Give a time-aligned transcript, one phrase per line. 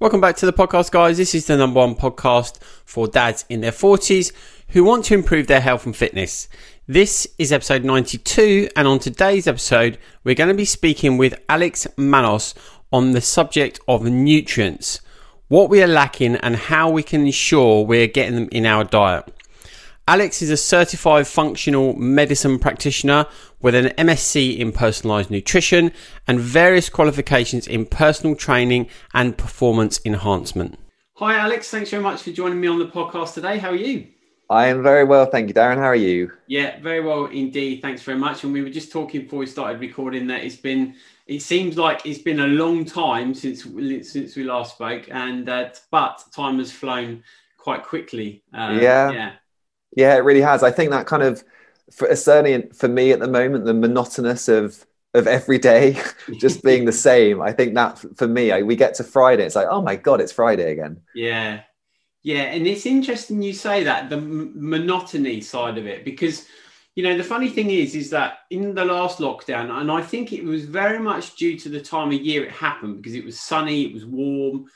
[0.00, 1.18] Welcome back to the podcast, guys.
[1.18, 2.56] This is the number one podcast
[2.86, 4.32] for dads in their 40s
[4.68, 6.48] who want to improve their health and fitness.
[6.88, 11.86] This is episode 92, and on today's episode, we're going to be speaking with Alex
[11.98, 12.54] Manos
[12.90, 15.02] on the subject of nutrients
[15.50, 19.24] what we are lacking, and how we can ensure we're getting them in our diet.
[20.10, 23.26] Alex is a certified functional medicine practitioner
[23.62, 25.92] with an MSc in personalized nutrition
[26.26, 30.80] and various qualifications in personal training and performance enhancement.
[31.18, 31.70] Hi, Alex.
[31.70, 33.58] Thanks very much for joining me on the podcast today.
[33.58, 34.08] How are you?
[34.50, 35.76] I am very well, thank you, Darren.
[35.76, 36.32] How are you?
[36.48, 37.80] Yeah, very well indeed.
[37.80, 38.42] Thanks very much.
[38.42, 40.96] And we were just talking before we started recording that it's been
[41.28, 45.68] it seems like it's been a long time since since we last spoke, and uh,
[45.92, 47.22] but time has flown
[47.58, 48.42] quite quickly.
[48.52, 49.32] Uh, yeah, yeah,
[49.96, 50.62] yeah, it really has.
[50.62, 51.44] I think that kind of,
[51.92, 56.00] for, uh, certainly for me at the moment, the monotonous of of every day
[56.38, 57.42] just being the same.
[57.42, 60.20] I think that for me, I, we get to Friday, it's like, oh my god,
[60.20, 61.00] it's Friday again.
[61.12, 61.62] Yeah,
[62.22, 66.46] yeah, and it's interesting you say that the m- monotony side of it because
[66.96, 70.32] you know the funny thing is is that in the last lockdown and i think
[70.32, 73.40] it was very much due to the time of year it happened because it was
[73.40, 74.66] sunny it was warm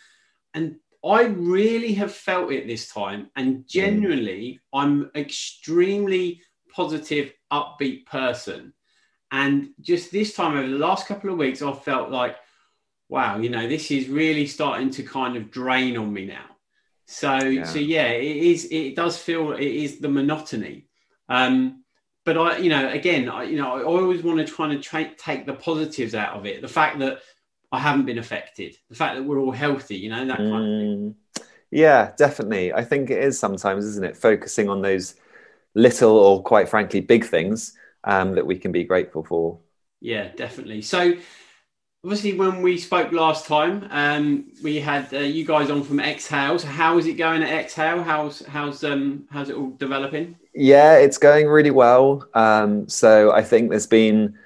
[0.55, 3.67] and i really have felt it this time and mm.
[3.67, 6.41] genuinely i'm extremely
[6.75, 8.73] positive upbeat person
[9.31, 12.37] and just this time over the last couple of weeks i've felt like
[13.09, 16.47] wow you know this is really starting to kind of drain on me now
[17.07, 17.65] so yeah.
[17.65, 20.89] so yeah it is it does feel it is the monotony
[21.29, 21.85] um
[22.25, 25.15] but I, you know, again, I, you know, I always want to try and tra-
[25.17, 26.63] take the positives out of it.
[26.63, 27.21] The fact that
[27.75, 30.75] I haven't been affected, the fact that we're all healthy, you know, that kind mm.
[30.75, 31.15] of thing.
[31.15, 31.45] Mm.
[31.71, 32.73] Yeah, definitely.
[32.73, 34.17] I think it is sometimes, isn't it?
[34.17, 35.17] Focusing on those
[35.75, 39.59] little or quite frankly big things um, that we can be grateful for.
[40.01, 40.83] Yeah, definitely.
[40.83, 41.15] So,
[42.05, 46.59] obviously, when we spoke last time, um, we had uh, you guys on from Exhale.
[46.59, 48.03] So, how is it going at Exhale?
[48.03, 50.37] How's how's um how's it all developing?
[50.55, 52.29] Yeah, it's going really well.
[52.35, 54.39] Um, so I think there's been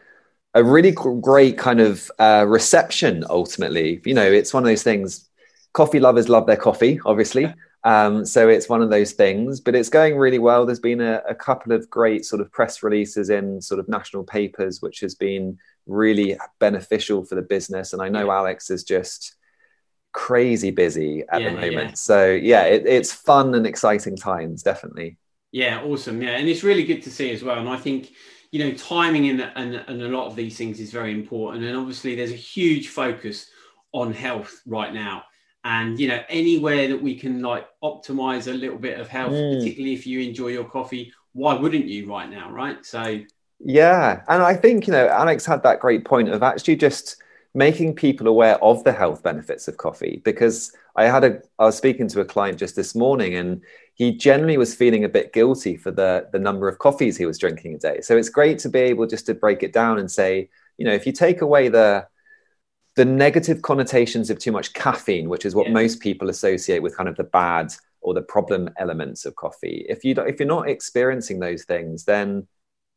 [0.55, 3.25] a really great kind of uh, reception.
[3.29, 5.29] Ultimately, you know, it's one of those things.
[5.73, 7.53] Coffee lovers love their coffee, obviously.
[7.85, 10.67] Um, so it's one of those things, but it's going really well.
[10.67, 14.25] There's been a, a, couple of great sort of press releases in sort of national
[14.25, 17.93] papers, which has been really beneficial for the business.
[17.93, 18.37] And I know yeah.
[18.37, 19.37] Alex is just
[20.13, 21.91] crazy busy at yeah, the moment.
[21.91, 21.95] Yeah.
[21.95, 25.17] So yeah, it, it's fun and exciting times, definitely.
[25.53, 26.21] Yeah, awesome.
[26.21, 27.59] Yeah, and it's really good to see as well.
[27.59, 28.11] And I think
[28.51, 31.65] you know timing and, and, and a lot of these things is very important.
[31.65, 33.51] And obviously, there's a huge focus
[33.93, 35.25] on health right now.
[35.65, 39.59] And you know, anywhere that we can like optimize a little bit of health, mm.
[39.59, 42.85] particularly if you enjoy your coffee, why wouldn't you right now, right?
[42.85, 43.21] So
[43.61, 47.17] yeah, and I think you know Alex had that great point of actually just
[47.55, 51.77] making people aware of the health benefits of coffee because I had a I was
[51.77, 53.63] speaking to a client just this morning and
[53.99, 57.37] he generally was feeling a bit guilty for the the number of coffees he was
[57.37, 58.01] drinking a day.
[58.01, 60.49] So it's great to be able just to break it down and say,
[60.79, 62.07] you know, if you take away the
[62.95, 65.73] the negative connotations of too much caffeine, which is what yeah.
[65.73, 69.85] most people associate with kind of the bad or the problem elements of coffee.
[69.89, 72.47] If you if you're not experiencing those things, then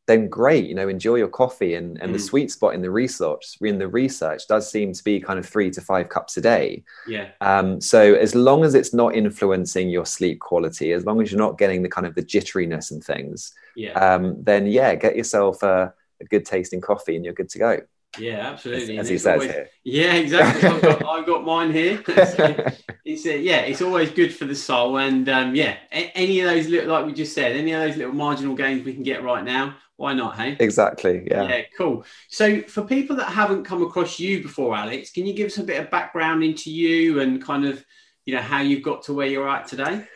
[0.06, 2.14] then great you know enjoy your coffee and, and mm.
[2.14, 5.48] the sweet spot in the research in the research does seem to be kind of
[5.48, 6.82] three to five cups a day.
[7.06, 7.28] Yeah.
[7.40, 11.38] Um, so as long as it's not influencing your sleep quality as long as you're
[11.38, 13.92] not getting the kind of the jitteriness and things yeah.
[13.92, 17.80] um, then yeah get yourself a, a good tasting coffee and you're good to go
[18.18, 18.98] yeah, absolutely.
[18.98, 19.68] As, as he says always, here.
[19.84, 20.68] Yeah, exactly.
[20.68, 22.02] I've, got, I've, got, mine here.
[22.06, 22.66] so
[23.04, 26.50] it's uh, yeah, it's always good for the soul, and um, yeah, a- any of
[26.50, 29.22] those little, like we just said, any of those little marginal gains we can get
[29.22, 30.36] right now, why not?
[30.36, 31.26] Hey, exactly.
[31.30, 31.48] Yeah.
[31.48, 32.04] Yeah, cool.
[32.28, 35.64] So for people that haven't come across you before, Alex, can you give us a
[35.64, 37.84] bit of background into you and kind of
[38.26, 40.06] you know how you've got to where you're at today?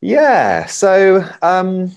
[0.00, 0.66] Yeah.
[0.66, 1.26] So.
[1.40, 1.92] Um,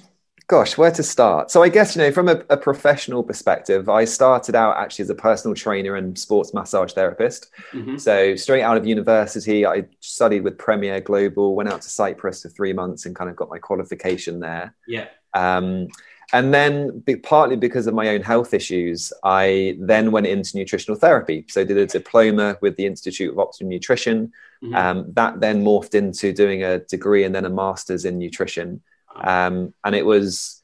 [0.52, 1.50] Gosh, where to start?
[1.50, 5.10] So I guess you know, from a, a, professional perspective, I started out actually as
[5.10, 7.52] a personal trainer and sports massage therapist.
[7.72, 7.96] Mm-hmm.
[7.96, 12.50] So straight out of university, I studied with Premier Global, went out to Cyprus for
[12.50, 14.76] three months, and kind of got my qualification there.
[14.90, 15.08] Yeah.
[15.34, 15.88] Um,
[16.34, 21.00] and then be, partly because of my own health issues, I then went into nutritional
[21.00, 21.46] therapy.
[21.48, 24.34] So did a diploma with the Institute of Optimum Nutrition.
[24.62, 24.76] Mm-hmm.
[24.76, 28.82] Um, that then morphed into doing a degree and then a master's in nutrition.
[29.16, 30.58] Um, and it was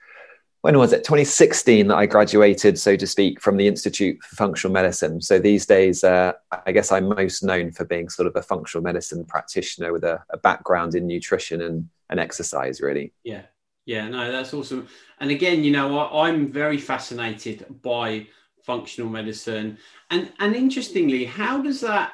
[0.61, 4.73] when was it 2016 that i graduated so to speak from the institute for functional
[4.73, 6.33] medicine so these days uh,
[6.65, 10.21] i guess i'm most known for being sort of a functional medicine practitioner with a,
[10.31, 13.44] a background in nutrition and, and exercise really yeah
[13.88, 14.89] yeah, no, that's awesome.
[15.21, 18.27] And again, you know, I, I'm very fascinated by
[18.63, 19.77] functional medicine.
[20.11, 22.11] And and interestingly, how does that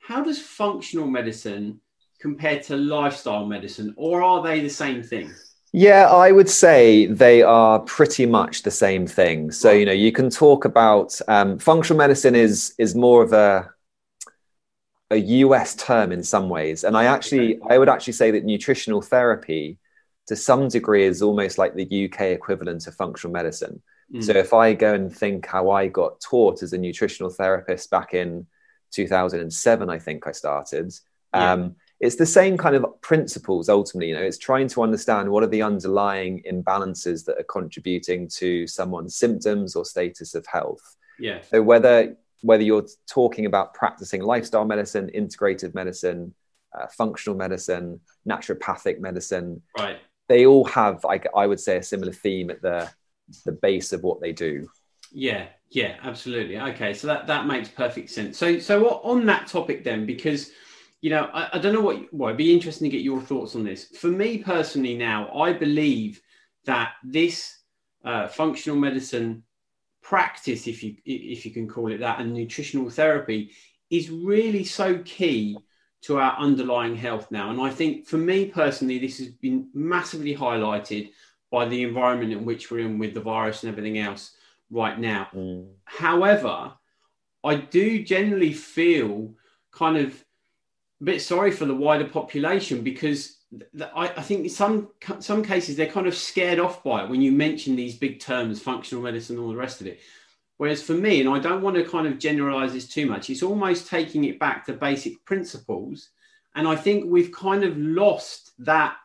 [0.00, 1.80] how does functional medicine
[2.20, 5.32] compare to lifestyle medicine, or are they the same thing?
[5.76, 9.50] Yeah, I would say they are pretty much the same thing.
[9.50, 13.68] So you know, you can talk about um, functional medicine is is more of a
[15.10, 19.02] a US term in some ways, and I actually I would actually say that nutritional
[19.02, 19.78] therapy
[20.28, 23.82] to some degree is almost like the UK equivalent of functional medicine.
[24.14, 24.22] Mm.
[24.22, 28.14] So if I go and think how I got taught as a nutritional therapist back
[28.14, 28.46] in
[28.92, 30.94] 2007, I think I started.
[31.34, 31.68] Yeah.
[32.00, 34.08] It's the same kind of principles ultimately.
[34.08, 38.66] You know, it's trying to understand what are the underlying imbalances that are contributing to
[38.66, 40.96] someone's symptoms or status of health.
[41.18, 41.40] Yeah.
[41.42, 46.34] So whether whether you're talking about practicing lifestyle medicine, integrative medicine,
[46.78, 49.98] uh, functional medicine, naturopathic medicine, right
[50.28, 52.90] they all have, I, I would say, a similar theme at the
[53.46, 54.68] the base of what they do.
[55.10, 56.58] Yeah, yeah, absolutely.
[56.58, 58.38] Okay, so that that makes perfect sense.
[58.38, 60.50] So so on that topic then, because
[61.04, 62.02] you know, I, I don't know what.
[62.14, 63.88] Well, it'd be interesting to get your thoughts on this.
[63.88, 66.22] For me personally, now I believe
[66.64, 67.58] that this
[68.06, 69.42] uh, functional medicine
[70.02, 73.50] practice, if you if you can call it that, and nutritional therapy
[73.90, 75.58] is really so key
[76.04, 77.50] to our underlying health now.
[77.50, 81.10] And I think for me personally, this has been massively highlighted
[81.50, 84.34] by the environment in which we're in with the virus and everything else
[84.70, 85.28] right now.
[85.34, 85.68] Mm.
[85.84, 86.72] However,
[87.44, 89.34] I do generally feel
[89.70, 90.23] kind of
[91.00, 93.38] a bit sorry for the wider population because
[93.94, 94.88] I, think some
[95.20, 98.60] some cases they're kind of scared off by it when you mention these big terms,
[98.60, 100.00] functional medicine, all the rest of it.
[100.56, 103.42] Whereas for me, and I don't want to kind of generalize this too much, it's
[103.42, 106.10] almost taking it back to basic principles.
[106.54, 108.96] And I think we've kind of lost that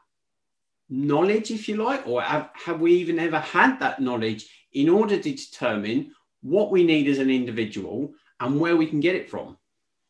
[0.89, 5.17] knowledge, if you like, or have, have we even ever had that knowledge in order
[5.17, 9.57] to determine what we need as an individual and where we can get it from?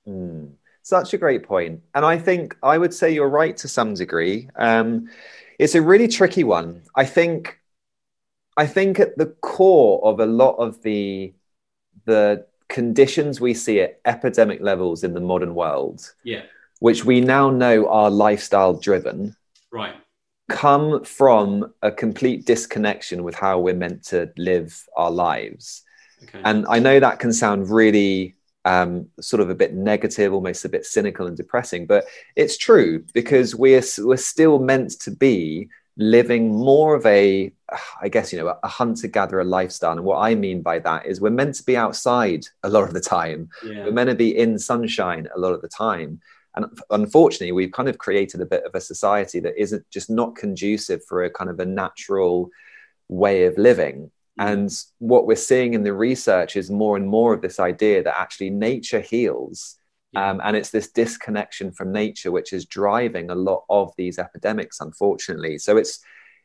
[0.05, 0.53] Mm,
[0.89, 1.81] such a great point.
[1.93, 4.49] And I think I would say you're right to some degree.
[4.55, 5.09] Um,
[5.59, 6.81] it's a really tricky one.
[6.95, 7.59] I think
[8.57, 11.33] I think at the core of a lot of the
[12.05, 16.43] the conditions we see at epidemic levels in the modern world, yeah,
[16.79, 19.35] which we now know are lifestyle driven,
[19.71, 19.95] right,
[20.49, 25.83] come from a complete disconnection with how we're meant to live our lives.
[26.23, 26.41] Okay.
[26.43, 30.69] And I know that can sound really um, sort of a bit negative, almost a
[30.69, 35.69] bit cynical and depressing, but it's true because we're we're still meant to be
[36.01, 37.51] living more of a
[38.01, 41.19] i guess you know a hunter gatherer lifestyle and what i mean by that is
[41.19, 43.83] we're meant to be outside a lot of the time yeah.
[43.83, 46.21] we're meant to be in sunshine a lot of the time
[46.55, 50.35] and unfortunately we've kind of created a bit of a society that isn't just not
[50.35, 52.49] conducive for a kind of a natural
[53.09, 54.11] way of living.
[54.39, 58.19] And what we're seeing in the research is more and more of this idea that
[58.19, 59.79] actually nature heals
[60.15, 64.79] um, and it's this disconnection from nature which is driving a lot of these epidemics,
[64.79, 65.57] unfortunately.
[65.57, 65.99] So it's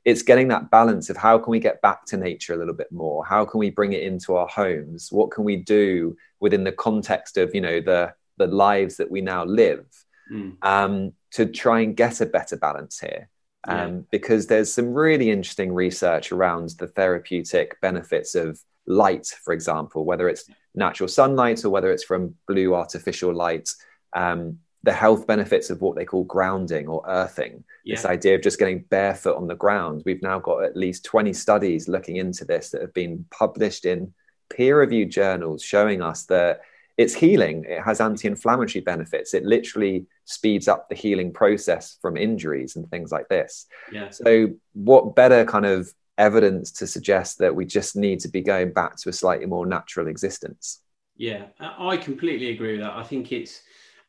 [0.05, 2.93] it's getting that balance of how can we get back to nature a little bit
[2.93, 3.25] more?
[3.25, 5.11] How can we bring it into our homes?
[5.11, 9.23] What can we do within the context of you know the the lives that we
[9.23, 9.87] now live
[10.31, 10.57] mm.
[10.63, 13.31] um, to try and get a better balance here?
[13.67, 14.01] Um, yeah.
[14.11, 20.29] Because there's some really interesting research around the therapeutic benefits of light, for example, whether
[20.29, 23.71] it's natural sunlight or whether it's from blue artificial light,
[24.15, 27.65] um, the health benefits of what they call grounding or earthing.
[27.85, 27.97] Yeah.
[27.97, 30.03] This idea of just getting barefoot on the ground.
[30.05, 34.13] We've now got at least 20 studies looking into this that have been published in
[34.51, 36.61] peer reviewed journals showing us that
[36.99, 37.65] it's healing.
[37.67, 39.35] It has anti inflammatory benefits.
[39.35, 43.67] It literally speeds up the healing process from injuries and things like this.
[43.93, 44.11] Yeah.
[44.11, 48.73] So, what better kind of evidence to suggest that we just need to be going
[48.73, 50.81] back to a slightly more natural existence.
[51.17, 52.97] Yeah, I completely agree with that.
[52.97, 53.63] I think it's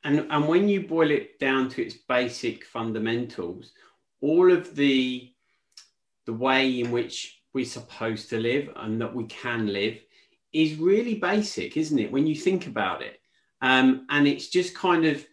[0.03, 3.71] and and when you boil it down to its basic fundamentals,
[4.21, 5.31] all of the
[6.25, 9.99] the way in which we're supposed to live and that we can live
[10.51, 12.11] is really basic, isn't it?
[12.11, 13.19] When you think about it,
[13.61, 15.25] um, and it's just kind of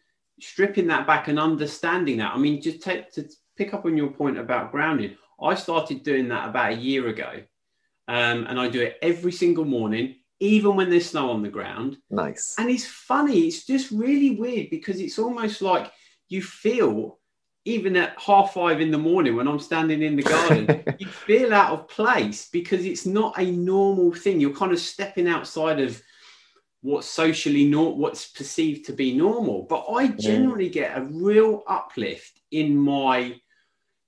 [0.42, 2.34] stripping that back and understanding that.
[2.34, 5.16] I mean, just take, to pick up on your point about grounding.
[5.40, 7.42] I started doing that about a year ago.
[8.08, 11.98] um, and I do it every single morning, even when there's snow on the ground.
[12.10, 12.56] Nice.
[12.58, 13.40] And it's funny.
[13.40, 15.90] It's just really weird because it's almost like
[16.28, 17.18] you feel
[17.64, 21.54] even at half five in the morning when I'm standing in the garden, you feel
[21.54, 24.40] out of place because it's not a normal thing.
[24.40, 26.02] You're kind of stepping outside of
[26.82, 29.62] what's socially not what's perceived to be normal.
[29.62, 33.40] But I generally get a real uplift in my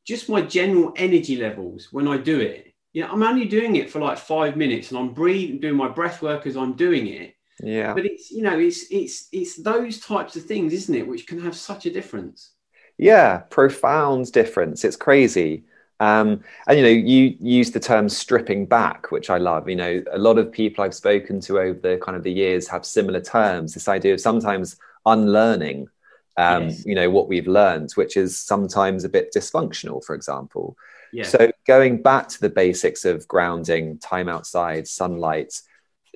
[0.05, 2.75] just my general energy levels when I do it.
[2.93, 5.89] You know, I'm only doing it for like five minutes and I'm breathing, doing my
[5.89, 7.35] breath work as I'm doing it.
[7.61, 7.95] Yeah.
[7.95, 11.41] But it's you know, it's it's it's those types of things, isn't it, which can
[11.41, 12.51] have such a difference.
[12.99, 14.85] Yeah, profound difference.
[14.85, 15.65] It's crazy.
[16.05, 19.69] Um, and you know, you use the term stripping back, which I love.
[19.69, 22.69] You know, a lot of people I've spoken to over the kind of the years
[22.69, 23.73] have similar terms.
[23.73, 25.89] This idea of sometimes unlearning,
[26.37, 26.85] um, yes.
[26.85, 30.77] you know, what we've learned, which is sometimes a bit dysfunctional, for example.
[31.11, 31.25] Yeah.
[31.25, 35.55] So going back to the basics of grounding, time outside, sunlight,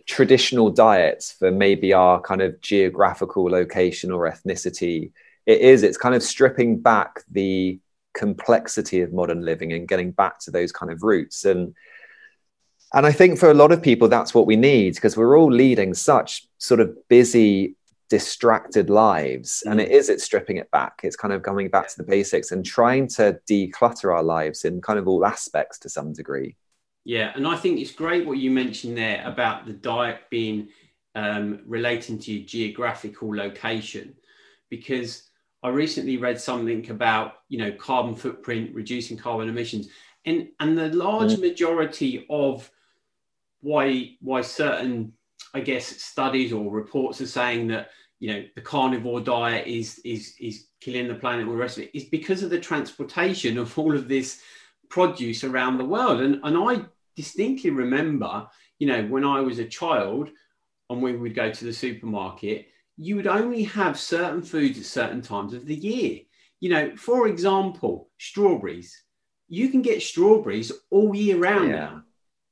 [0.06, 5.12] traditional diets for maybe our kind of geographical location or ethnicity
[5.48, 7.80] it is it's kind of stripping back the
[8.14, 11.44] complexity of modern living and getting back to those kind of roots.
[11.44, 11.74] And
[12.94, 15.52] and i think for a lot of people that's what we need because we're all
[15.52, 17.76] leading such sort of busy
[18.08, 19.62] distracted lives.
[19.66, 21.00] And it is it's stripping it back.
[21.02, 24.80] It's kind of coming back to the basics and trying to declutter our lives in
[24.80, 26.56] kind of all aspects to some degree.
[27.04, 30.68] Yeah and i think it's great what you mentioned there about the diet being
[31.14, 34.14] um, relating to your geographical location
[34.68, 35.27] because
[35.62, 39.88] I recently read something about you know carbon footprint, reducing carbon emissions,
[40.24, 41.40] and and the large mm.
[41.40, 42.70] majority of
[43.60, 45.12] why why certain
[45.54, 50.34] I guess studies or reports are saying that you know the carnivore diet is is
[50.40, 53.58] is killing the planet and all the rest of it is because of the transportation
[53.58, 54.40] of all of this
[54.88, 56.84] produce around the world, and and I
[57.16, 58.46] distinctly remember
[58.78, 60.30] you know when I was a child
[60.90, 65.22] and we would go to the supermarket you would only have certain foods at certain
[65.22, 66.20] times of the year.
[66.60, 69.04] You know, for example, strawberries.
[69.48, 71.76] You can get strawberries all year round yeah.
[71.76, 72.02] now.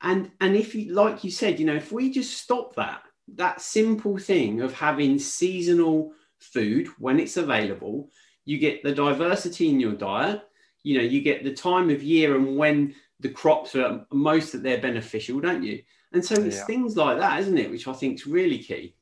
[0.01, 3.03] And and if you like you said, you know, if we just stop that,
[3.35, 8.11] that simple thing of having seasonal food when it's available,
[8.45, 10.43] you get the diversity in your diet,
[10.85, 14.63] you know, you get the time of year and when the crops are most that
[14.63, 15.83] they're beneficial, don't you?
[16.13, 16.65] And so it's yeah.
[16.67, 17.71] things like that, isn't it?
[17.71, 18.95] Which I think is really key.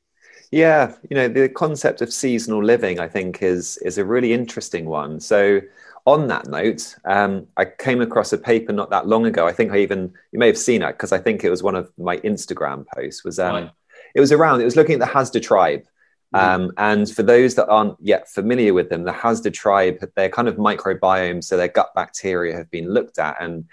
[0.55, 4.85] Yeah, you know, the concept of seasonal living, I think, is is a really interesting
[4.85, 5.19] one.
[5.19, 5.59] So,
[6.05, 9.45] on that note, um, I came across a paper not that long ago.
[9.45, 11.75] I think I even you may have seen it because I think it was one
[11.75, 13.25] of my Instagram posts.
[13.25, 13.71] Was um, right.
[14.15, 14.61] it was around?
[14.61, 15.83] It was looking at the Hazda tribe.
[16.33, 16.37] Mm-hmm.
[16.37, 20.47] Um, and for those that aren't yet familiar with them, the Hazda tribe, their kind
[20.47, 23.65] of microbiome, so their gut bacteria have been looked at, and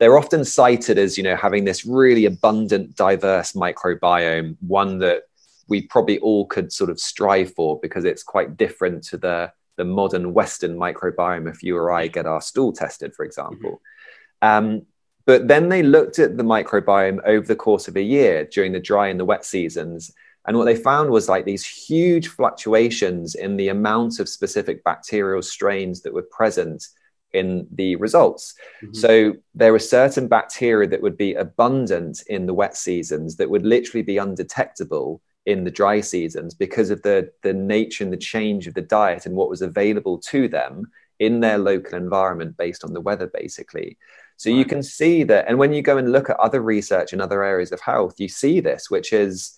[0.00, 5.22] they're often cited as you know having this really abundant, diverse microbiome, one that
[5.68, 9.84] we probably all could sort of strive for because it's quite different to the the
[9.84, 13.80] modern Western microbiome if you or I get our stool tested, for example.
[14.42, 14.66] Mm-hmm.
[14.66, 14.86] Um,
[15.26, 18.80] but then they looked at the microbiome over the course of a year during the
[18.80, 20.12] dry and the wet seasons.
[20.46, 25.42] And what they found was like these huge fluctuations in the amount of specific bacterial
[25.42, 26.86] strains that were present
[27.32, 28.54] in the results.
[28.82, 28.94] Mm-hmm.
[28.94, 33.64] So there were certain bacteria that would be abundant in the wet seasons that would
[33.64, 38.66] literally be undetectable in the dry seasons because of the the nature and the change
[38.66, 40.86] of the diet and what was available to them
[41.18, 43.96] in their local environment based on the weather basically.
[44.36, 44.56] So right.
[44.56, 47.44] you can see that and when you go and look at other research in other
[47.44, 49.56] areas of health you see this which is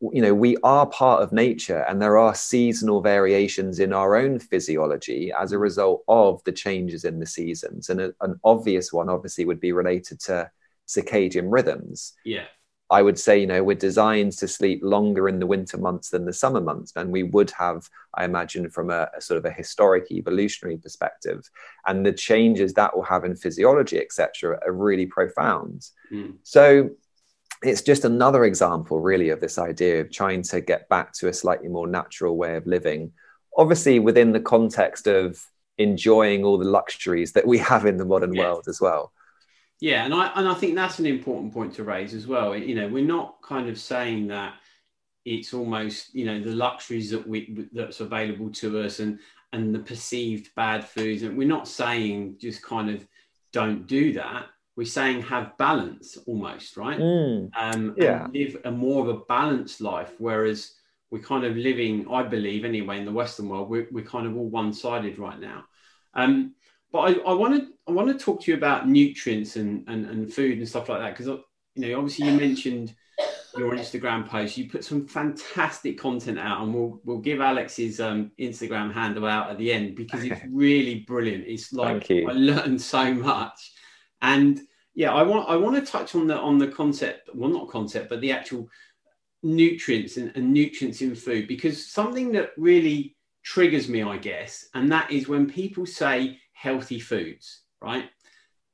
[0.00, 4.38] you know we are part of nature and there are seasonal variations in our own
[4.38, 7.88] physiology as a result of the changes in the seasons.
[7.88, 10.50] And a, an obvious one obviously would be related to
[10.88, 12.14] circadian rhythms.
[12.24, 12.46] Yeah
[12.90, 16.24] I would say, you know, we're designed to sleep longer in the winter months than
[16.24, 16.92] the summer months.
[16.96, 21.48] And we would have, I imagine, from a, a, sort of a historic evolutionary perspective.
[21.86, 25.86] And the changes that will have in physiology, etc., are really profound.
[26.12, 26.38] Mm.
[26.42, 26.90] So
[27.62, 31.32] it's just another example, really, of this idea of trying to get back to a
[31.32, 33.12] slightly more natural way of living.
[33.56, 35.40] Obviously, within the context of
[35.78, 38.42] enjoying all the luxuries that we have in the modern yeah.
[38.42, 39.12] world as well.
[39.80, 42.56] Yeah, and I and I think that's an important point to raise as well.
[42.56, 44.54] You know, we're not kind of saying that
[45.24, 49.18] it's almost you know the luxuries that we that's available to us and
[49.52, 53.06] and the perceived bad foods, and we're not saying just kind of
[53.52, 54.46] don't do that.
[54.76, 56.98] We're saying have balance almost, right?
[56.98, 58.28] Mm, um, yeah.
[58.32, 60.74] live a more of a balanced life, whereas
[61.10, 64.36] we're kind of living, I believe anyway, in the Western world, we're, we're kind of
[64.36, 65.64] all one-sided right now.
[66.14, 66.54] Um,
[66.92, 70.06] but I, I want to I want to talk to you about nutrients and, and,
[70.06, 71.40] and food and stuff like that because
[71.74, 72.94] you know, obviously you mentioned
[73.56, 74.56] your Instagram post.
[74.56, 79.50] You put some fantastic content out, and we'll we'll give Alex's um, Instagram handle out
[79.50, 81.44] at the end because it's really brilliant.
[81.46, 83.72] It's like I learned so much,
[84.22, 84.60] and
[84.94, 87.30] yeah, I want I want to touch on the on the concept.
[87.34, 88.68] Well, not concept, but the actual
[89.42, 94.92] nutrients and, and nutrients in food because something that really triggers me, I guess, and
[94.92, 98.10] that is when people say healthy foods, right?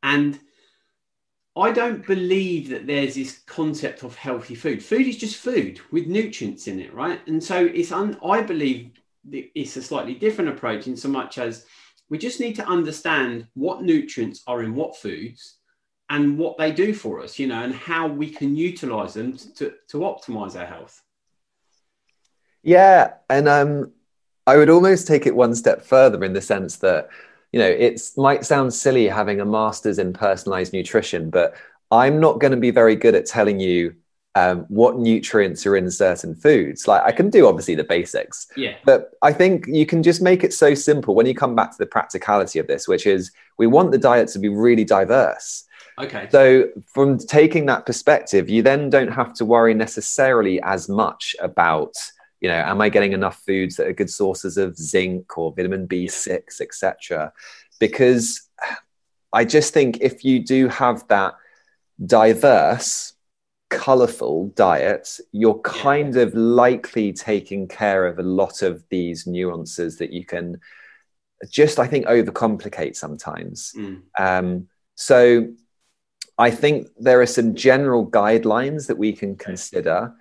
[0.02, 0.38] And
[1.56, 4.84] I don't believe that there's this concept of healthy food.
[4.84, 7.20] Food is just food with nutrients in it, right?
[7.28, 8.90] And so it's un- I believe
[9.30, 11.64] it's a slightly different approach in so much as
[12.10, 15.58] we just need to understand what nutrients are in what foods
[16.10, 19.72] and what they do for us, you know, and how we can utilize them to,
[19.88, 21.02] to optimize our health.
[22.62, 23.14] Yeah.
[23.30, 23.92] And um,
[24.46, 27.08] I would almost take it one step further in the sense that
[27.52, 31.54] you know, it might sound silly having a master's in personalized nutrition, but
[31.90, 33.94] I'm not going to be very good at telling you
[34.34, 36.86] um, what nutrients are in certain foods.
[36.86, 38.76] Like I can do obviously the basics, yeah.
[38.84, 41.78] But I think you can just make it so simple when you come back to
[41.78, 45.64] the practicality of this, which is we want the diet to be really diverse.
[45.98, 46.28] Okay.
[46.30, 51.94] So from taking that perspective, you then don't have to worry necessarily as much about
[52.40, 55.86] you know am i getting enough foods that are good sources of zinc or vitamin
[55.88, 57.32] b6 etc
[57.80, 58.48] because
[59.32, 61.34] i just think if you do have that
[62.04, 63.14] diverse
[63.68, 66.22] colorful diet you're kind yeah.
[66.22, 70.60] of likely taking care of a lot of these nuances that you can
[71.50, 74.00] just i think overcomplicate sometimes mm.
[74.18, 75.48] um, so
[76.38, 80.14] i think there are some general guidelines that we can consider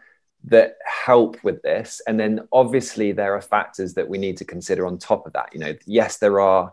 [0.48, 2.02] that help with this.
[2.08, 5.50] And then obviously there are factors that we need to consider on top of that.
[5.54, 6.72] You know yes there are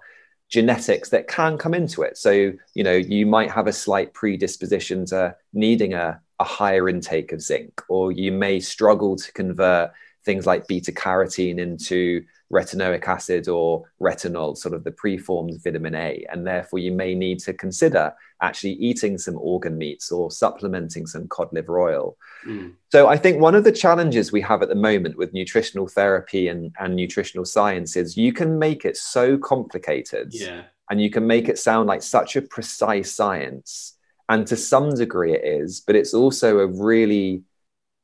[0.49, 2.19] genetics that can come into it.
[2.19, 7.33] So you know you might have a slight predisposition to needing a, a higher intake
[7.33, 9.93] of zinc or you may struggle to convert
[10.25, 16.25] things like beta carotene into retinoic acid or retinol, sort of the preformed vitamin A.
[16.31, 21.27] And therefore, you may need to consider actually eating some organ meats or supplementing some
[21.29, 22.17] cod liver oil.
[22.47, 22.75] Mm.
[22.91, 26.49] So, I think one of the challenges we have at the moment with nutritional therapy
[26.49, 30.65] and, and nutritional science is you can make it so complicated yeah.
[30.91, 33.97] and you can make it sound like such a precise science.
[34.29, 37.43] And to some degree, it is, but it's also a really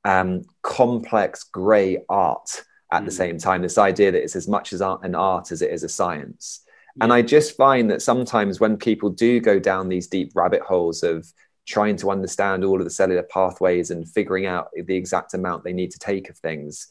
[0.05, 3.07] um, complex gray art at mm.
[3.07, 3.63] the same time.
[3.63, 6.61] This idea that it's as much as art, an art as it is a science.
[6.97, 7.05] Yeah.
[7.05, 11.03] And I just find that sometimes when people do go down these deep rabbit holes
[11.03, 11.31] of
[11.67, 15.73] trying to understand all of the cellular pathways and figuring out the exact amount they
[15.73, 16.89] need to take of things,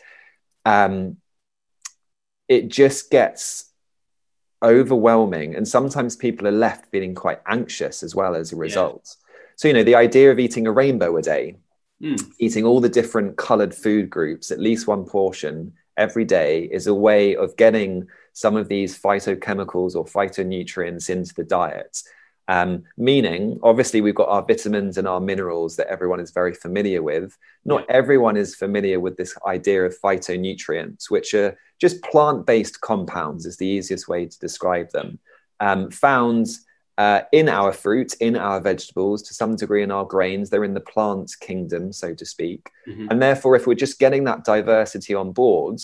[0.66, 1.18] um,
[2.48, 3.72] it just gets
[4.64, 5.56] overwhelming.
[5.56, 9.04] And sometimes people are left feeling quite anxious as well as a result.
[9.06, 9.24] Yeah.
[9.56, 11.58] So, you know, the idea of eating a rainbow a day,
[12.02, 12.24] mm.
[12.40, 16.94] eating all the different colored food groups, at least one portion, every day is a
[16.94, 22.02] way of getting some of these phytochemicals or phytonutrients into the diet.
[22.50, 27.04] Um, meaning, obviously, we've got our vitamins and our minerals that everyone is very familiar
[27.04, 27.38] with.
[27.66, 33.46] Not everyone is familiar with this idea of phytonutrients, which are just plant based compounds,
[33.46, 35.20] is the easiest way to describe them,
[35.60, 36.48] um, found
[36.98, 40.50] uh, in our fruit, in our vegetables, to some degree in our grains.
[40.50, 42.72] They're in the plant kingdom, so to speak.
[42.88, 43.08] Mm-hmm.
[43.10, 45.80] And therefore, if we're just getting that diversity on board,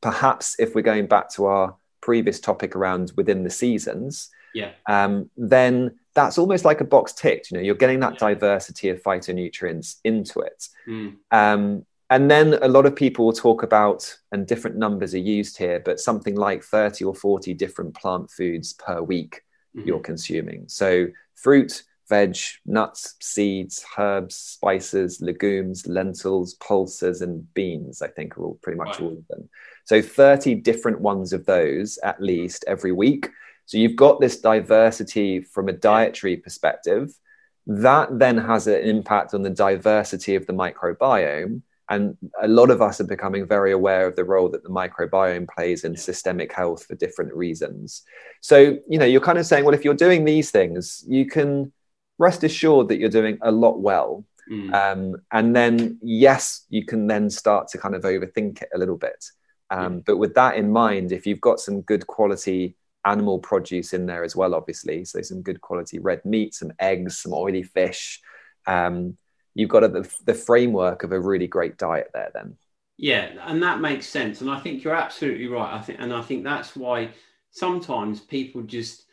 [0.00, 5.30] perhaps if we're going back to our previous topic around within the seasons, yeah, um,
[5.36, 7.50] then that's almost like a box ticked.
[7.50, 8.30] You know, you're getting that yeah.
[8.30, 10.68] diversity of phytonutrients into it.
[10.88, 11.16] Mm.
[11.30, 15.58] Um, and then a lot of people will talk about, and different numbers are used
[15.58, 19.42] here, but something like 30 or 40 different plant foods per week
[19.76, 19.86] mm-hmm.
[19.86, 20.64] you're consuming.
[20.68, 28.44] So, fruit, veg, nuts, seeds, herbs, spices, legumes, lentils, pulses, and beans, I think are
[28.44, 29.02] all pretty much right.
[29.02, 29.48] all of them.
[29.84, 33.28] So, 30 different ones of those at least every week.
[33.66, 37.12] So, you've got this diversity from a dietary perspective.
[37.66, 42.82] That then has an impact on the diversity of the microbiome and a lot of
[42.82, 46.84] us are becoming very aware of the role that the microbiome plays in systemic health
[46.84, 48.02] for different reasons.
[48.40, 51.72] So, you know, you're kind of saying, well, if you're doing these things, you can
[52.18, 54.24] rest assured that you're doing a lot well.
[54.50, 54.72] Mm.
[54.74, 58.96] Um, and then, yes, you can then start to kind of overthink it a little
[58.96, 59.24] bit.
[59.70, 60.00] Um.
[60.00, 64.24] But with that in mind, if you've got some good quality animal produce in there
[64.24, 68.20] as well, obviously, so some good quality red meat, some eggs, some oily fish,
[68.66, 69.16] um,
[69.58, 72.56] you've got a, the, the framework of a really great diet there then
[72.96, 76.22] yeah and that makes sense and i think you're absolutely right i think and i
[76.22, 77.08] think that's why
[77.50, 79.04] sometimes people just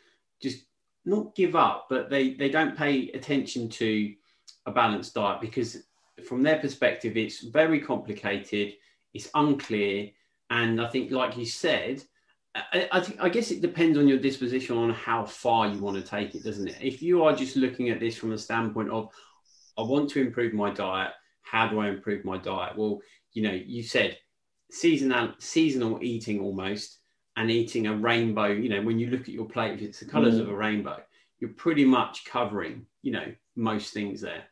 [0.42, 0.64] just
[1.04, 4.14] not give up but they they don't pay attention to
[4.66, 5.78] a balanced diet because
[6.24, 8.74] from their perspective, it's very complicated,
[9.12, 10.10] it's unclear,
[10.50, 12.02] and I think, like you said,
[12.54, 15.96] I, I, think, I guess it depends on your disposition on how far you want
[15.96, 16.76] to take it, doesn't it?
[16.80, 19.10] If you are just looking at this from a standpoint of,
[19.78, 21.12] I want to improve my diet,
[21.42, 22.76] how do I improve my diet?
[22.76, 23.00] Well,
[23.32, 24.16] you know, you said
[24.70, 26.98] seasonal seasonal eating almost,
[27.36, 28.46] and eating a rainbow.
[28.46, 30.40] You know, when you look at your plate, if it's the colours mm.
[30.40, 30.98] of a rainbow,
[31.38, 34.44] you're pretty much covering, you know, most things there.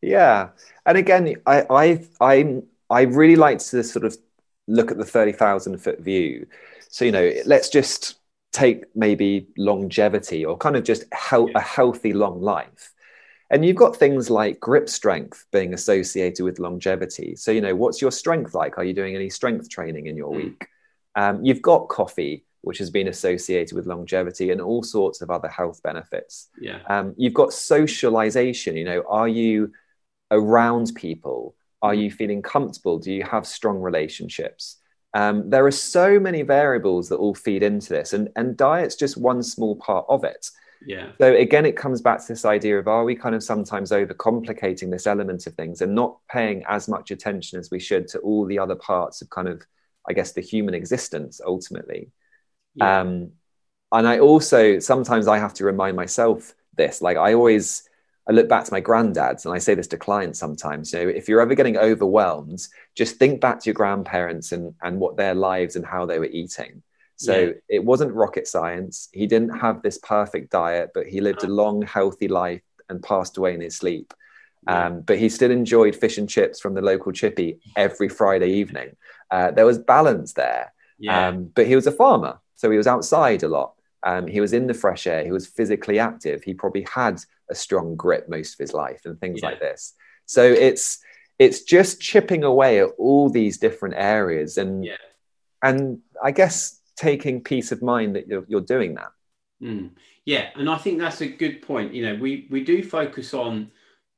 [0.00, 0.50] Yeah,
[0.86, 4.16] and again, I I I I really like to sort of
[4.66, 6.46] look at the thirty thousand foot view.
[6.88, 8.16] So you know, let's just
[8.52, 12.93] take maybe longevity or kind of just he- a healthy long life.
[13.54, 17.36] And you've got things like grip strength being associated with longevity.
[17.36, 18.78] So, you know, what's your strength like?
[18.78, 20.36] Are you doing any strength training in your mm.
[20.38, 20.66] week?
[21.14, 25.46] Um, you've got coffee, which has been associated with longevity and all sorts of other
[25.46, 26.48] health benefits.
[26.60, 26.80] Yeah.
[26.88, 28.76] Um, you've got socialization.
[28.76, 29.70] You know, are you
[30.32, 31.54] around people?
[31.80, 32.98] Are you feeling comfortable?
[32.98, 34.78] Do you have strong relationships?
[35.14, 39.16] Um, there are so many variables that all feed into this, and, and diet's just
[39.16, 40.50] one small part of it.
[40.86, 41.12] Yeah.
[41.18, 44.90] So again, it comes back to this idea of are we kind of sometimes overcomplicating
[44.90, 48.44] this element of things and not paying as much attention as we should to all
[48.44, 49.62] the other parts of kind of,
[50.08, 52.10] I guess, the human existence ultimately.
[52.74, 53.00] Yeah.
[53.00, 53.32] Um,
[53.92, 57.00] and I also sometimes I have to remind myself this.
[57.00, 57.88] Like I always
[58.28, 61.08] I look back to my granddads and I say this to clients sometimes, you know,
[61.08, 62.66] if you're ever getting overwhelmed,
[62.96, 66.24] just think back to your grandparents and, and what their lives and how they were
[66.26, 66.82] eating.
[67.16, 67.52] So yeah.
[67.68, 69.08] it wasn't rocket science.
[69.12, 73.36] He didn't have this perfect diet, but he lived a long, healthy life and passed
[73.36, 74.12] away in his sleep.
[74.66, 78.96] Um, but he still enjoyed fish and chips from the local chippy every Friday evening.
[79.30, 80.72] Uh, there was balance there.
[80.98, 81.28] Yeah.
[81.28, 83.74] Um, but he was a farmer, so he was outside a lot.
[84.04, 85.24] Um, he was in the fresh air.
[85.24, 86.42] He was physically active.
[86.42, 89.50] He probably had a strong grip most of his life and things yeah.
[89.50, 89.94] like this.
[90.26, 90.98] So it's
[91.38, 94.96] it's just chipping away at all these different areas and yeah.
[95.62, 99.10] and I guess taking peace of mind that you're, you're doing that.
[99.62, 99.90] Mm.
[100.24, 101.92] Yeah, and I think that's a good point.
[101.92, 103.70] You know, we we do focus on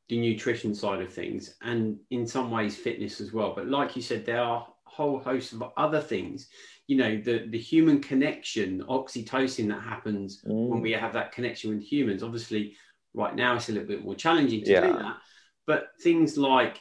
[0.08, 3.54] the nutrition side of things and in some ways fitness as well.
[3.56, 6.48] But like you said, there are a whole host of other things.
[6.86, 10.68] You know, the the human connection, oxytocin that happens mm.
[10.68, 12.22] when we have that connection with humans.
[12.22, 12.76] Obviously,
[13.14, 14.86] right now it's a little bit more challenging to yeah.
[14.86, 15.16] do that.
[15.66, 16.80] But things like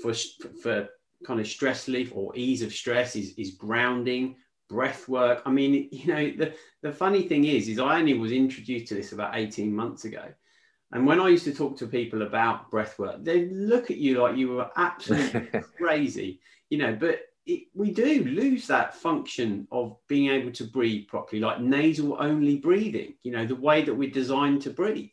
[0.00, 0.14] for
[0.62, 0.88] for
[1.26, 4.36] kind of stress relief or ease of stress is is grounding
[4.68, 5.42] breath work.
[5.44, 8.94] I mean, you know, the, the funny thing is, is I only was introduced to
[8.94, 10.24] this about 18 months ago.
[10.92, 14.22] And when I used to talk to people about breath work, they look at you
[14.22, 19.96] like you were absolutely crazy, you know, but it, we do lose that function of
[20.08, 24.10] being able to breathe properly, like nasal only breathing, you know, the way that we're
[24.10, 25.10] designed to breathe.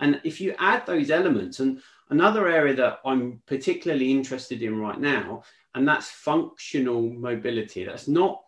[0.00, 4.98] And if you add those elements, and another area that I'm particularly interested in right
[4.98, 7.84] now, and that's functional mobility.
[7.84, 8.42] That's not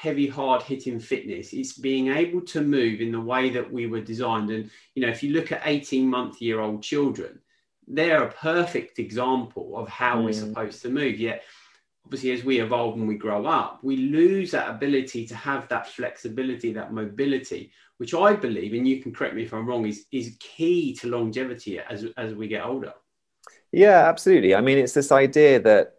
[0.00, 1.52] heavy, hard hitting fitness.
[1.52, 4.50] It's being able to move in the way that we were designed.
[4.50, 7.40] And, you know, if you look at 18 month year old children,
[7.88, 10.26] they're a perfect example of how mm.
[10.26, 11.18] we're supposed to move.
[11.18, 11.42] Yet,
[12.04, 15.88] obviously, as we evolve and we grow up, we lose that ability to have that
[15.88, 20.06] flexibility, that mobility, which I believe, and you can correct me if I'm wrong, is,
[20.12, 22.92] is key to longevity as, as we get older.
[23.72, 24.54] Yeah, absolutely.
[24.54, 25.94] I mean, it's this idea that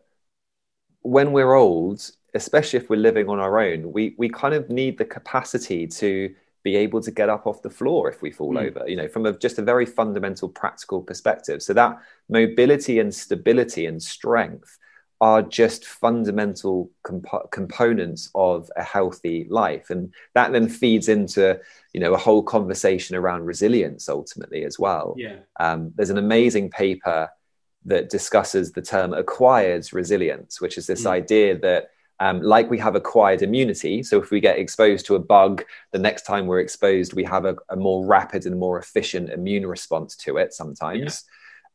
[1.02, 4.98] when we're old, especially if we're living on our own, we we kind of need
[4.98, 8.68] the capacity to be able to get up off the floor if we fall mm.
[8.68, 11.64] over, you know, from a, just a very fundamental practical perspective.
[11.64, 14.78] So that mobility and stability and strength
[15.22, 21.60] are just fundamental comp- components of a healthy life and that then feeds into
[21.94, 26.70] you know a whole conversation around resilience ultimately as well yeah um, there's an amazing
[26.70, 27.30] paper
[27.84, 31.08] that discusses the term acquired resilience which is this mm.
[31.08, 34.04] idea that um, like we have acquired immunity.
[34.04, 37.46] So if we get exposed to a bug, the next time we're exposed, we have
[37.46, 41.24] a, a more rapid and more efficient immune response to it sometimes.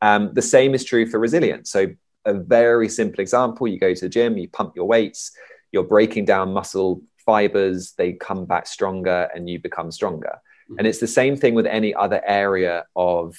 [0.01, 0.15] Yeah.
[0.15, 1.71] Um, the same is true for resilience.
[1.71, 1.87] So
[2.25, 5.31] a very simple example, you go to the gym, you pump your weights,
[5.71, 10.41] you're breaking down muscle fibers, they come back stronger and you become stronger.
[10.69, 10.79] Mm-hmm.
[10.79, 13.35] And it's the same thing with any other area of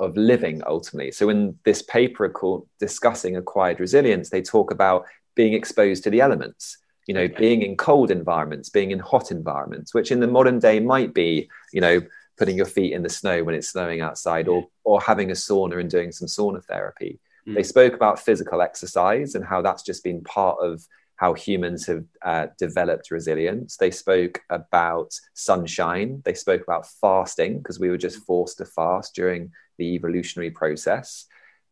[0.00, 1.12] of living ultimately.
[1.12, 6.20] So in this paper called discussing acquired resilience, they talk about being exposed to the
[6.20, 10.58] elements you know being in cold environments being in hot environments which in the modern
[10.58, 12.00] day might be you know
[12.36, 15.80] putting your feet in the snow when it's snowing outside or or having a sauna
[15.80, 17.54] and doing some sauna therapy mm.
[17.54, 20.84] they spoke about physical exercise and how that's just been part of
[21.16, 23.76] how humans have uh, developed resilience.
[23.76, 26.22] They spoke about sunshine.
[26.24, 31.26] They spoke about fasting because we were just forced to fast during the evolutionary process.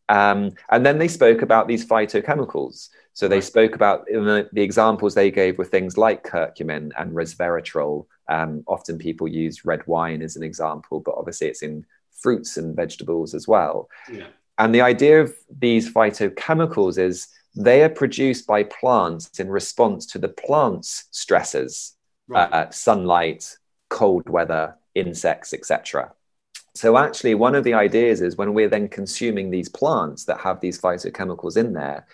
[0.09, 2.88] Um, and then they spoke about these phytochemicals.
[3.14, 8.07] So they spoke about the, examples they gave were things like curcumin and resveratrol.
[8.29, 12.75] Um, often people use red wine as an example, but obviously it's in fruits and
[12.75, 13.90] vegetables as well.
[14.11, 14.29] Yeah.
[14.59, 20.18] And the idea of these phytochemicals is they are produced by plants in response to
[20.18, 21.94] the plant's stresses,
[22.29, 22.51] right.
[22.51, 23.57] uh, sunlight,
[23.90, 26.12] cold weather, insects, etc.
[26.75, 30.61] So actually, one of the ideas is when we're then consuming these plants that have
[30.61, 32.07] these phytochemicals in there,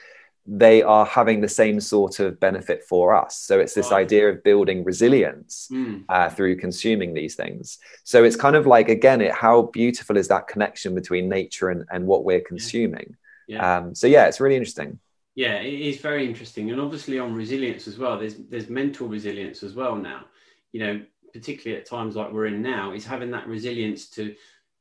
[0.50, 3.38] they are having the same sort of benefit for us.
[3.38, 6.04] So it's this idea of building resilience mm.
[6.08, 7.78] uh, through consuming these things.
[8.02, 11.84] So it's kind of like, again, it, how beautiful is that connection between nature and,
[11.90, 13.14] and what we're consuming?
[13.46, 13.56] Yeah.
[13.56, 13.76] yeah.
[13.76, 14.98] Um, so yeah, it's really interesting.
[15.34, 16.70] Yeah, it is very interesting.
[16.70, 20.24] And obviously on resilience as well, there's, there's mental resilience as well now,
[20.72, 21.02] you know,
[21.34, 24.34] particularly at times like we're in now, is having that resilience to,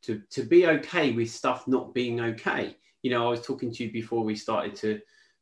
[0.03, 2.77] to, to be okay with stuff not being okay.
[3.01, 5.01] You know, I was talking to you before we started to,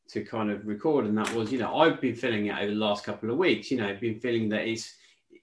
[0.10, 2.76] to kind of record, and that was, you know, I've been feeling it over the
[2.76, 3.72] last couple of weeks.
[3.72, 4.96] You know, I've been feeling that it's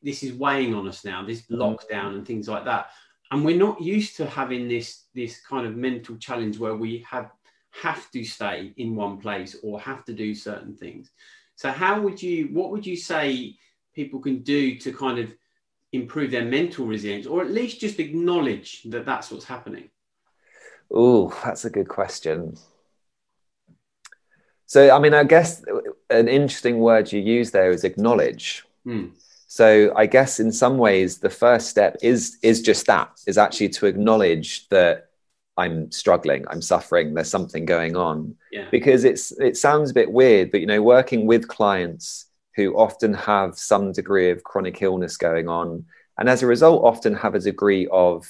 [0.03, 1.61] this is weighing on us now, this mm-hmm.
[1.61, 2.91] lockdown and things like that,
[3.31, 7.31] and we're not used to having this this kind of mental challenge where we have
[7.71, 11.11] have to stay in one place or have to do certain things.
[11.57, 12.49] So, how would you?
[12.53, 13.57] What would you say
[13.95, 15.33] people can do to kind of
[15.93, 19.91] improve their mental resilience, or at least just acknowledge that that's what's happening?
[20.91, 22.57] Oh, that's a good question.
[24.73, 25.63] So, I mean, I guess
[26.09, 28.65] an interesting word you use there is acknowledge.
[28.87, 29.11] Mm.
[29.47, 33.69] So, I guess in some ways, the first step is is just that: is actually
[33.77, 35.11] to acknowledge that
[35.59, 38.35] I'm struggling, I'm suffering, there's something going on.
[38.51, 38.67] Yeah.
[38.71, 42.25] Because it's it sounds a bit weird, but you know, working with clients
[42.57, 45.85] who often have some degree of chronic illness going on,
[46.17, 48.27] and as a result, often have a degree of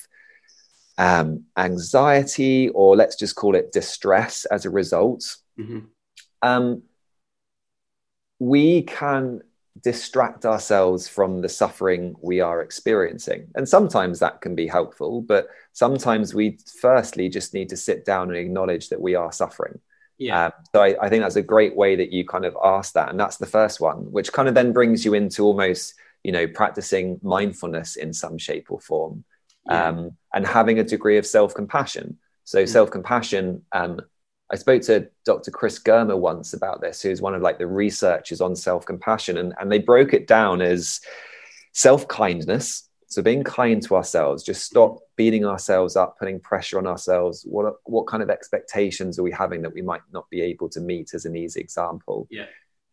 [0.99, 5.37] um, anxiety, or let's just call it distress as a result.
[5.57, 5.87] Mm-hmm
[6.43, 6.83] um,
[8.39, 9.43] we can
[9.81, 13.49] distract ourselves from the suffering we are experiencing.
[13.55, 18.29] And sometimes that can be helpful, but sometimes we firstly just need to sit down
[18.29, 19.81] and acknowledge that we are suffering.
[20.19, 20.47] Yeah.
[20.47, 23.09] Um, so I, I, think that's a great way that you kind of ask that.
[23.09, 26.47] And that's the first one, which kind of then brings you into almost, you know,
[26.47, 29.25] practicing mindfulness in some shape or form
[29.67, 29.89] yeah.
[29.89, 32.19] um, and having a degree of self compassion.
[32.45, 32.69] So, mm.
[32.69, 34.01] self compassion um,
[34.53, 35.51] I spoke to Dr.
[35.51, 39.55] Chris Germer once about this, who's one of like the researchers on self compassion, and,
[39.59, 41.01] and they broke it down as
[41.73, 42.89] self kindness.
[43.07, 47.45] So being kind to ourselves, just stop beating ourselves up, putting pressure on ourselves.
[47.49, 50.81] What what kind of expectations are we having that we might not be able to
[50.81, 51.15] meet?
[51.15, 52.47] As an easy example, yeah.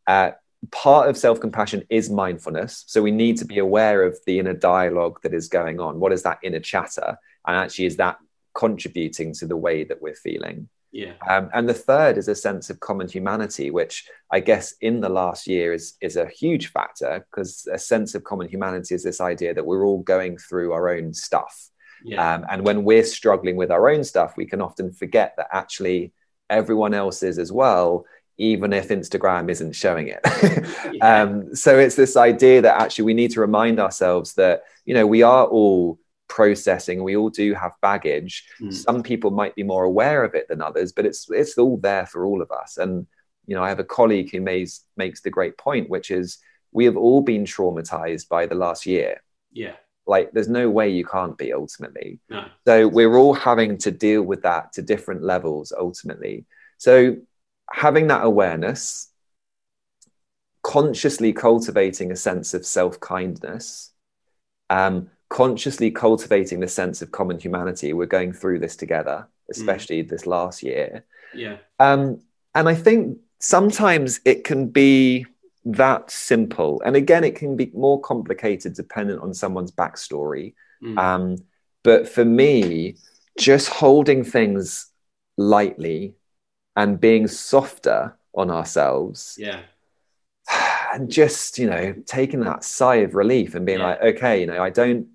[0.07, 0.31] Uh,
[0.71, 2.85] part of self compassion is mindfulness.
[2.87, 5.99] So we need to be aware of the inner dialogue that is going on.
[5.99, 7.17] What is that inner chatter?
[7.45, 8.17] And actually, is that
[8.53, 10.69] contributing to the way that we're feeling?
[10.91, 11.13] Yeah.
[11.27, 15.09] Um, and the third is a sense of common humanity, which I guess in the
[15.09, 19.21] last year is is a huge factor because a sense of common humanity is this
[19.21, 21.69] idea that we're all going through our own stuff.
[22.03, 22.35] Yeah.
[22.35, 26.13] Um, and when we're struggling with our own stuff, we can often forget that actually
[26.49, 28.05] everyone else is as well,
[28.37, 30.21] even if Instagram isn't showing it.
[30.93, 31.21] yeah.
[31.21, 35.05] um, so it's this idea that actually we need to remind ourselves that, you know,
[35.05, 37.03] we are all processing.
[37.03, 38.45] We all do have baggage.
[38.61, 38.73] Mm.
[38.73, 42.05] some people might be more aware of it than others but it's it's all there
[42.05, 42.77] for all of us.
[42.77, 43.07] And
[43.45, 46.37] you know i have a colleague who makes makes the great point which is
[46.71, 49.23] we have all been traumatized by the last year.
[49.51, 49.75] Yeah.
[50.05, 52.19] Like there's no way you can't be ultimately.
[52.29, 52.45] No.
[52.65, 56.45] so we're all having to deal with that to different levels ultimately.
[56.77, 57.17] So
[57.71, 59.09] having that awareness
[60.63, 63.91] consciously cultivating a sense of self-kindness
[64.69, 67.93] um, consciously cultivating the sense of common humanity.
[67.93, 70.09] We're going through this together, especially mm.
[70.09, 71.05] this last year.
[71.33, 71.57] Yeah.
[71.79, 72.21] Um,
[72.55, 75.25] and I think sometimes it can be
[75.65, 76.81] that simple.
[76.83, 80.55] And again, it can be more complicated dependent on someone's backstory.
[80.83, 80.97] Mm.
[80.97, 81.37] Um,
[81.83, 82.95] but for me,
[83.37, 84.87] just holding things
[85.37, 86.15] lightly
[86.75, 89.35] and being softer on ourselves.
[89.37, 89.61] Yeah.
[90.91, 93.89] And just, you know, taking that sigh of relief and being yeah.
[93.89, 95.05] like, okay, you know, I don't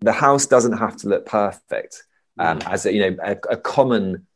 [0.00, 2.04] the house doesn't have to look perfect.
[2.38, 2.70] Um, mm.
[2.70, 4.26] As a, you know, a, a, common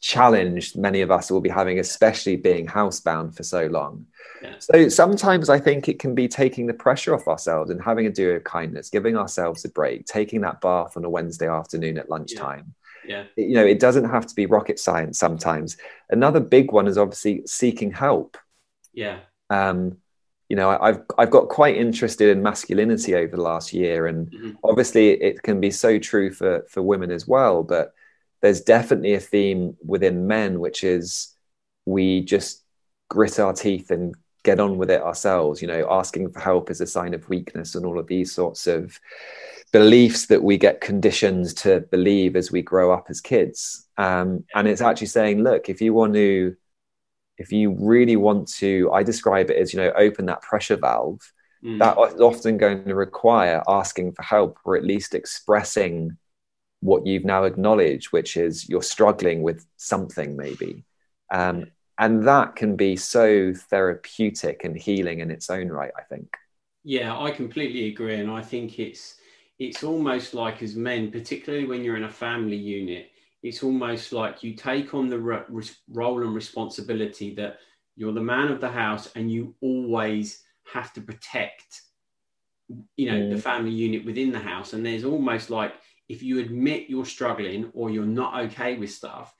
[0.00, 4.06] challenge many of us will be having, especially being housebound for so long.
[4.42, 4.54] Yeah.
[4.60, 8.10] So sometimes I think it can be taking the pressure off ourselves and having a
[8.10, 12.08] do of kindness, giving ourselves a break, taking that bath on a Wednesday afternoon at
[12.08, 12.74] lunchtime.
[13.06, 13.24] Yeah.
[13.36, 13.44] yeah.
[13.44, 15.76] You know, it doesn't have to be rocket science sometimes.
[16.10, 18.36] Another big one is obviously seeking help.
[18.92, 19.18] Yeah.
[19.50, 19.98] Um,
[20.48, 24.52] you know i've i've got quite interested in masculinity over the last year and mm-hmm.
[24.64, 27.92] obviously it can be so true for for women as well but
[28.40, 31.34] there's definitely a theme within men, which is
[31.86, 32.62] we just
[33.08, 35.60] grit our teeth and get on with it ourselves.
[35.60, 38.66] You know, asking for help is a sign of weakness, and all of these sorts
[38.66, 38.98] of
[39.72, 43.86] beliefs that we get conditioned to believe as we grow up as kids.
[43.98, 46.56] Um, and it's actually saying, look, if you want to,
[47.38, 51.20] if you really want to, I describe it as, you know, open that pressure valve.
[51.64, 51.78] Mm.
[51.78, 56.16] That is often going to require asking for help or at least expressing
[56.80, 60.84] what you've now acknowledged, which is you're struggling with something maybe.
[61.32, 61.66] Um,
[61.98, 66.36] and that can be so therapeutic and healing in its own right, I think.
[66.84, 68.14] Yeah, I completely agree.
[68.14, 69.16] And I think it's,
[69.58, 73.10] it's almost like as men, particularly when you're in a family unit,
[73.42, 77.58] it's almost like you take on the re- role and responsibility that
[77.96, 81.82] you're the man of the house and you always have to protect
[82.96, 83.34] you know mm.
[83.34, 85.72] the family unit within the house and there's almost like
[86.08, 89.34] if you admit you're struggling or you're not okay with stuff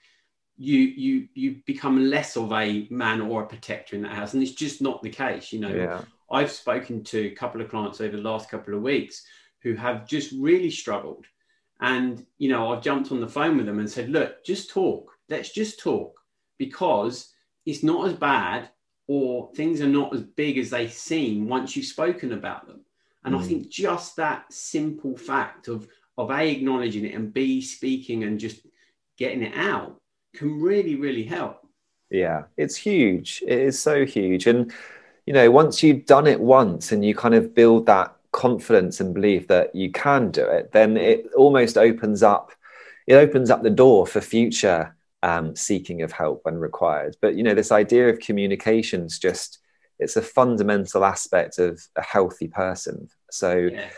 [0.56, 4.42] you you you become less of a man or a protector in that house and
[4.42, 6.00] it's just not the case you know yeah.
[6.30, 9.22] i've spoken to a couple of clients over the last couple of weeks
[9.62, 11.26] who have just really struggled
[11.80, 15.12] and you know i've jumped on the phone with them and said look just talk.
[15.28, 16.18] Let's just talk
[16.56, 17.32] because
[17.66, 18.70] it's not as bad
[19.06, 22.80] or things are not as big as they seem once you've spoken about them.
[23.24, 23.40] And mm.
[23.40, 28.40] i think just that simple fact of of a acknowledging it and b speaking and
[28.40, 28.66] just
[29.16, 30.00] getting it out
[30.34, 31.66] can really really help.
[32.10, 33.42] Yeah it's huge.
[33.46, 34.46] It is so huge.
[34.46, 34.72] And
[35.26, 39.14] you know once you've done it once and you kind of build that confidence and
[39.14, 42.52] belief that you can do it then it almost opens up
[43.06, 47.42] it opens up the door for future um, seeking of help when required but you
[47.42, 49.58] know this idea of communications just
[49.98, 53.88] it's a fundamental aspect of a healthy person so yeah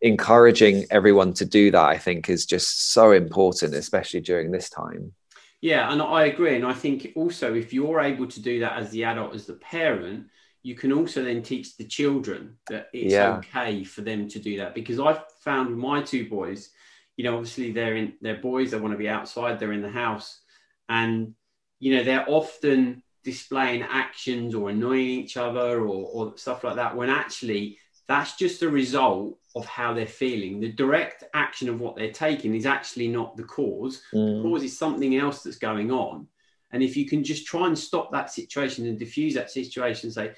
[0.00, 5.12] encouraging everyone to do that, I think, is just so important, especially during this time.
[5.60, 6.56] Yeah, and I agree.
[6.56, 9.54] And I think also if you're able to do that as the adult, as the
[9.54, 10.26] parent,
[10.62, 13.36] you can also then teach the children that it's yeah.
[13.36, 14.74] okay for them to do that.
[14.74, 16.70] Because I've found with my two boys,
[17.16, 19.90] you know, obviously they're in they're boys, they want to be outside, they're in the
[19.90, 20.40] house.
[20.88, 21.34] And,
[21.78, 26.96] you know, they're often displaying actions or annoying each other or, or stuff like that
[26.96, 30.60] when actually that's just a result of how they're feeling.
[30.60, 34.02] The direct action of what they're taking is actually not the cause.
[34.12, 34.42] Mm.
[34.42, 36.26] The cause is something else that's going on.
[36.72, 40.32] And if you can just try and stop that situation and diffuse that situation say,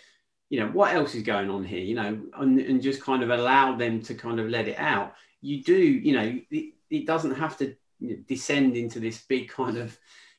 [0.53, 3.31] you know, what else is going on here, you know, and, and just kind of
[3.31, 7.37] allow them to kind of let it out, you do, you know, it, it doesn't
[7.37, 7.75] have to
[8.29, 9.99] descend into this big kind of,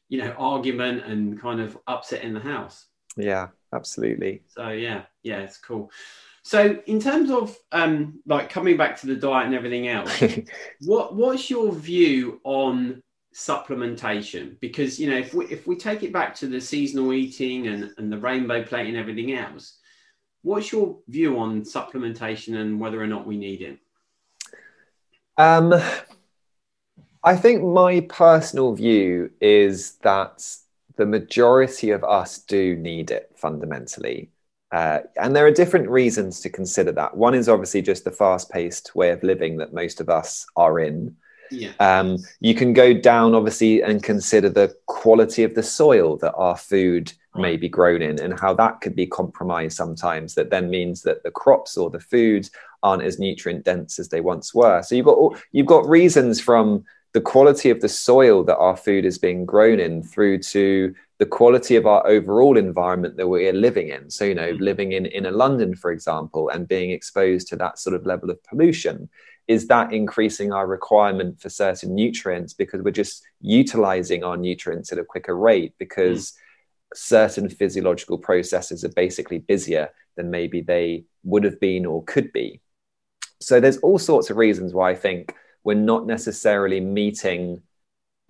[0.09, 2.85] you know, argument and kind of upset in the house.
[3.17, 4.43] Yeah, absolutely.
[4.49, 5.89] So, yeah, yeah, it's cool.
[6.43, 10.23] So, in terms of um, like coming back to the diet and everything else,
[10.81, 13.01] what what's your view on
[13.33, 14.59] supplementation?
[14.59, 17.91] Because you know, if we if we take it back to the seasonal eating and,
[17.97, 19.79] and the rainbow plate and everything else,
[20.43, 23.79] what's your view on supplementation and whether or not we need it?
[25.37, 25.73] Um,
[27.23, 30.45] I think my personal view is that
[30.95, 34.29] the majority of us do need it fundamentally.
[34.71, 37.15] Uh, and there are different reasons to consider that.
[37.15, 40.79] One is obviously just the fast paced way of living that most of us are
[40.79, 41.15] in.
[41.53, 41.71] Yeah.
[41.79, 46.57] Um, you can go down, obviously, and consider the quality of the soil that our
[46.57, 47.41] food right.
[47.41, 50.35] may be grown in and how that could be compromised sometimes.
[50.35, 54.21] That then means that the crops or the foods aren't as nutrient dense as they
[54.21, 54.81] once were.
[54.83, 59.05] So you've got you've got reasons from the quality of the soil that our food
[59.05, 63.89] is being grown in through to the quality of our overall environment that we're living
[63.89, 64.09] in.
[64.09, 64.59] So, you know, mm.
[64.59, 68.29] living in in a London, for example, and being exposed to that sort of level
[68.29, 69.09] of pollution,
[69.47, 74.99] is that increasing our requirement for certain nutrients because we're just utilizing our nutrients at
[74.99, 76.35] a quicker rate because mm.
[76.95, 82.61] certain physiological processes are basically busier than maybe they would have been or could be.
[83.41, 87.61] So there's all sorts of reasons why I think we're not necessarily meeting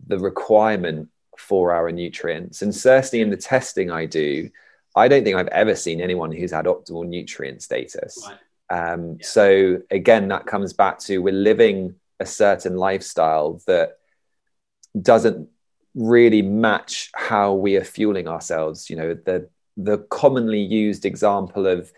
[0.06, 2.62] the requirement for our nutrients.
[2.62, 4.50] And certainly in the testing I do,
[4.96, 8.24] I don't think I've ever seen anyone who's had optimal nutrient status.
[8.28, 8.38] Right.
[8.74, 9.26] Um, yeah.
[9.26, 13.98] So again, that comes back to we're living a certain lifestyle that
[15.00, 15.50] doesn't
[15.96, 18.90] really match how we are fueling ourselves.
[18.90, 21.92] You know, the the commonly used example of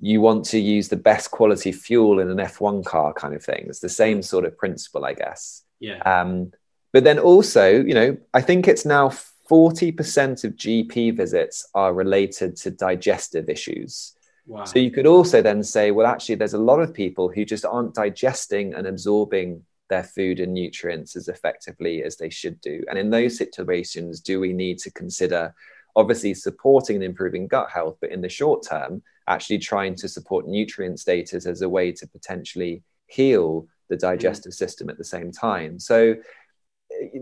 [0.00, 3.66] you want to use the best quality fuel in an F1 car kind of thing.
[3.68, 5.62] It's the same sort of principle, I guess.
[5.80, 5.98] Yeah.
[5.98, 6.52] Um,
[6.92, 9.10] but then also, you know, I think it's now
[9.50, 14.14] 40% of GP visits are related to digestive issues.
[14.46, 14.64] Wow.
[14.64, 17.64] So you could also then say, well, actually, there's a lot of people who just
[17.64, 22.82] aren't digesting and absorbing their food and nutrients as effectively as they should do.
[22.88, 25.54] And in those situations, do we need to consider
[25.96, 30.46] obviously supporting and improving gut health, but in the short term, actually trying to support
[30.46, 34.56] nutrient status as a way to potentially heal the digestive mm.
[34.56, 35.78] system at the same time.
[35.78, 36.16] So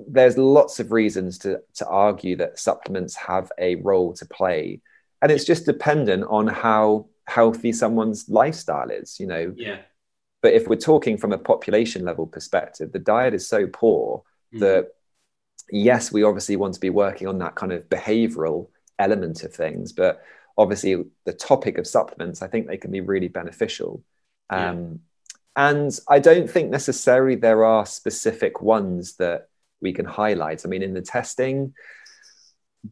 [0.08, 4.80] there's lots of reasons to, to argue that supplements have a role to play.
[5.20, 9.52] And it's just dependent on how healthy someone's lifestyle is, you know.
[9.56, 9.78] Yeah.
[10.42, 14.60] But if we're talking from a population level perspective, the diet is so poor mm.
[14.60, 14.88] that
[15.70, 18.68] yes, we obviously want to be working on that kind of behavioral
[18.98, 20.22] element of things, but
[20.58, 24.02] obviously the topic of supplements, I think they can be really beneficial.
[24.50, 24.70] Yeah.
[24.70, 25.00] Um,
[25.54, 29.48] and I don't think necessarily there are specific ones that
[29.80, 30.64] we can highlight.
[30.64, 31.74] I mean, in the testing,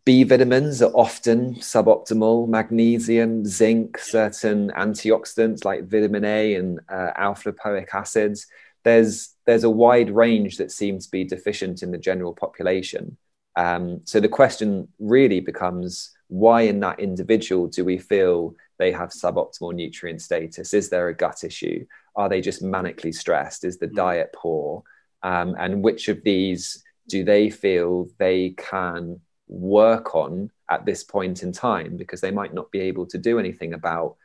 [0.04, 2.48] B vitamins are often suboptimal.
[2.48, 8.46] Magnesium, zinc, certain antioxidants like vitamin A and uh, alpha lipoic acids.
[8.84, 13.16] There's there's a wide range that seems to be deficient in the general population.
[13.56, 19.10] Um, so the question really becomes why in that individual do we feel they have
[19.10, 20.72] suboptimal nutrient status?
[20.72, 21.84] Is there a gut issue?
[22.14, 23.64] Are they just manically stressed?
[23.64, 23.96] Is the mm.
[23.96, 24.84] diet poor?
[25.22, 29.20] Um, and which of these do they feel they can
[29.50, 31.96] work on at this point in time?
[31.96, 34.16] Because they might not be able to do anything about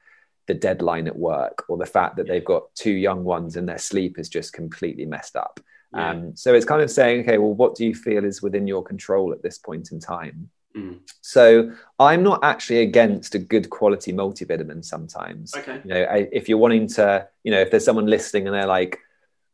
[0.48, 3.80] the deadline at work or the fact that they've got two young ones and their
[3.80, 5.60] sleep is just completely messed up.
[5.94, 6.12] Yeah.
[6.12, 8.84] Um, so it's kind of saying, okay, well, what do you feel is within your
[8.84, 10.50] control at this point in time?
[10.76, 11.00] Mm.
[11.22, 15.56] So I'm not actually against a good quality multivitamin sometimes.
[15.56, 15.82] Okay.
[15.84, 18.68] You know, I, if you're wanting to, you know, if there's someone listening and they're
[18.68, 19.00] like,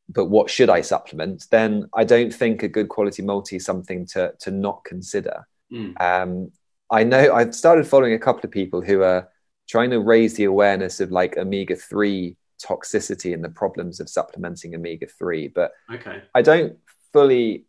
[0.09, 1.47] but what should I supplement?
[1.51, 5.47] Then I don't think a good quality multi is something to to not consider.
[5.71, 6.01] Mm.
[6.01, 6.51] Um,
[6.89, 9.29] I know I've started following a couple of people who are
[9.67, 14.75] trying to raise the awareness of like omega three toxicity and the problems of supplementing
[14.75, 16.21] omega 3 but okay.
[16.35, 16.77] i don't
[17.11, 17.65] fully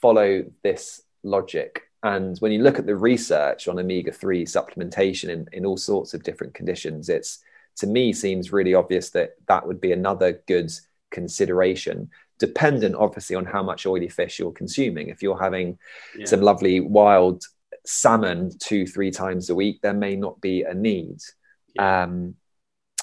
[0.00, 5.46] follow this logic and when you look at the research on omega 3 supplementation in,
[5.52, 7.40] in all sorts of different conditions it's
[7.76, 10.70] to me seems really obvious that that would be another good
[11.10, 15.08] consideration dependent obviously on how much oily fish you're consuming.
[15.08, 15.78] If you're having
[16.16, 16.26] yeah.
[16.26, 17.44] some lovely wild
[17.84, 21.18] salmon two three times a week there may not be a need.
[21.74, 22.02] Yeah.
[22.02, 22.34] um,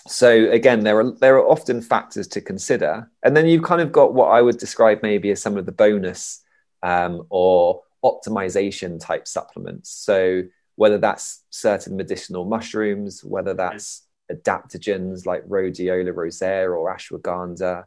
[0.07, 3.09] so again there are there are often factors to consider.
[3.23, 5.71] And then you've kind of got what i would describe maybe as some of the
[5.71, 6.43] bonus
[6.83, 9.89] um, or optimization type supplements.
[9.89, 10.43] So
[10.75, 17.83] whether that's certain medicinal mushrooms whether that's adaptogens like rhodiola rosea or ashwagandha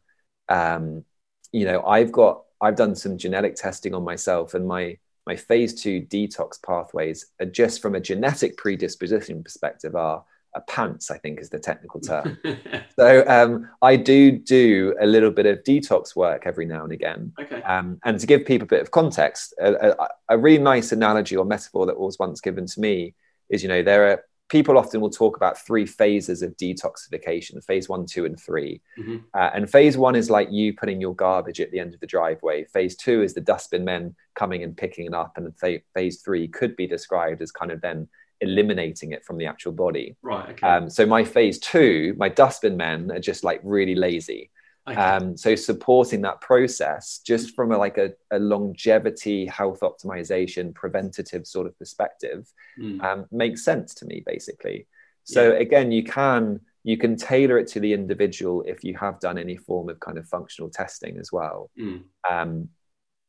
[0.49, 1.05] um,
[1.53, 4.97] you know i've got i've done some genetic testing on myself and my
[5.27, 10.25] my phase two detox pathways are just from a genetic predisposition perspective are
[10.55, 12.39] a pants, I think is the technical term.
[12.99, 17.33] so um, I do do a little bit of detox work every now and again.
[17.41, 17.63] Okay.
[17.63, 21.37] Um, and to give people a bit of context, a, a, a, really nice analogy
[21.37, 23.15] or metaphor that was once given to me
[23.51, 27.89] is, you know, there are people often will talk about three phases of detoxification: phase
[27.89, 29.17] one, two, and 3 mm-hmm.
[29.35, 32.07] uh, and phase one is like you putting your garbage at the end of the
[32.07, 32.65] driveway.
[32.65, 35.53] Phase two is the dustbin men coming and picking it up, and
[35.95, 38.09] phase three could be described as kind of then
[38.41, 40.17] eliminating it from the actual body.
[40.23, 40.51] Right.
[40.51, 40.67] Okay.
[40.67, 44.51] Um, so my phase two, my dustbin men are just like really lazy.
[44.89, 45.01] Okay.
[45.01, 51.47] Um, so supporting that process just from a, like a, a, longevity, health optimization, preventative
[51.47, 53.03] sort of perspective mm.
[53.03, 54.87] um, makes sense to me basically.
[55.25, 55.59] So yeah.
[55.59, 59.57] again, you can you can tailor it to the individual if you have done any
[59.57, 61.71] form of kind of functional testing as well.
[61.79, 62.05] Mm.
[62.29, 62.71] Um,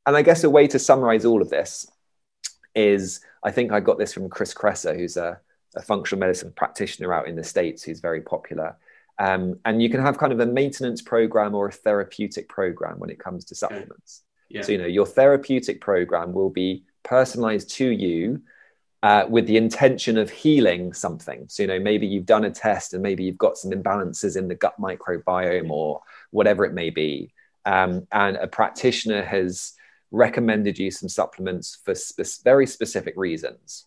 [0.05, 1.85] and I guess a way to summarize all of this
[2.73, 5.39] is I think I got this from Chris Kresser, who's a,
[5.75, 8.77] a functional medicine practitioner out in the States who's very popular.
[9.19, 13.09] Um, and you can have kind of a maintenance program or a therapeutic program when
[13.09, 14.23] it comes to supplements.
[14.49, 14.61] Yeah.
[14.61, 18.41] So, you know, your therapeutic program will be personalized to you
[19.03, 21.45] uh, with the intention of healing something.
[21.49, 24.47] So, you know, maybe you've done a test and maybe you've got some imbalances in
[24.47, 26.01] the gut microbiome or
[26.31, 27.33] whatever it may be.
[27.65, 29.73] Um, and a practitioner has
[30.11, 31.93] recommended you some supplements for
[32.43, 33.85] very specific reasons.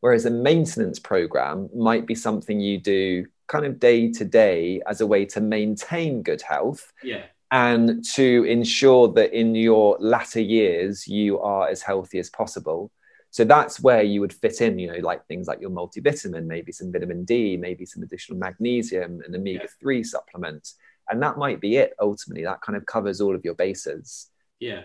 [0.00, 5.00] Whereas a maintenance program might be something you do kind of day to day as
[5.02, 6.92] a way to maintain good health.
[7.02, 7.24] Yeah.
[7.50, 12.90] And to ensure that in your latter years, you are as healthy as possible.
[13.30, 16.72] So that's where you would fit in, you know, like things like your multivitamin, maybe
[16.72, 20.02] some vitamin D, maybe some additional magnesium, and omega 3 yeah.
[20.02, 20.72] supplement.
[21.10, 22.44] And that might be it ultimately.
[22.44, 24.28] That kind of covers all of your bases.
[24.60, 24.82] Yeah.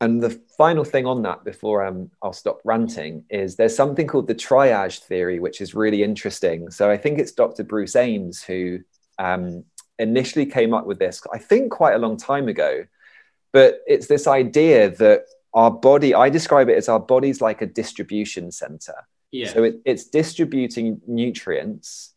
[0.00, 4.28] And the final thing on that before um, I'll stop ranting is there's something called
[4.28, 6.70] the triage theory, which is really interesting.
[6.70, 7.64] So I think it's Dr.
[7.64, 8.78] Bruce Ames who
[9.18, 9.64] um,
[9.98, 12.86] initially came up with this, I think, quite a long time ago.
[13.52, 17.66] But it's this idea that our body, I describe it as our body's like a
[17.66, 18.94] distribution center.
[19.32, 19.52] Yeah.
[19.52, 22.14] So it, it's distributing nutrients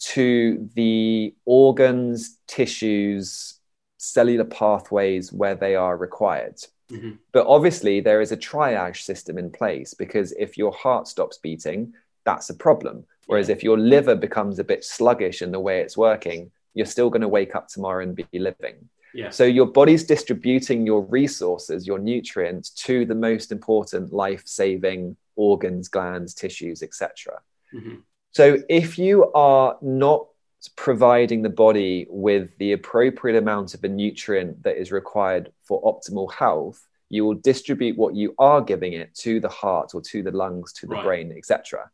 [0.00, 3.58] to the organs, tissues,
[3.98, 6.60] cellular pathways where they are required.
[6.90, 7.12] Mm-hmm.
[7.32, 11.94] But obviously, there is a triage system in place because if your heart stops beating,
[12.24, 13.04] that's a problem.
[13.26, 17.08] Whereas if your liver becomes a bit sluggish in the way it's working, you're still
[17.08, 18.88] going to wake up tomorrow and be living.
[19.14, 19.30] Yeah.
[19.30, 26.34] So your body's distributing your resources, your nutrients to the most important life-saving organs, glands,
[26.34, 27.40] tissues, etc.
[27.72, 27.96] Mm-hmm.
[28.32, 30.26] So if you are not
[30.68, 36.32] providing the body with the appropriate amount of a nutrient that is required for optimal
[36.32, 40.30] health, you will distribute what you are giving it to the heart or to the
[40.30, 41.04] lungs, to the Right.
[41.04, 41.90] brain, etc.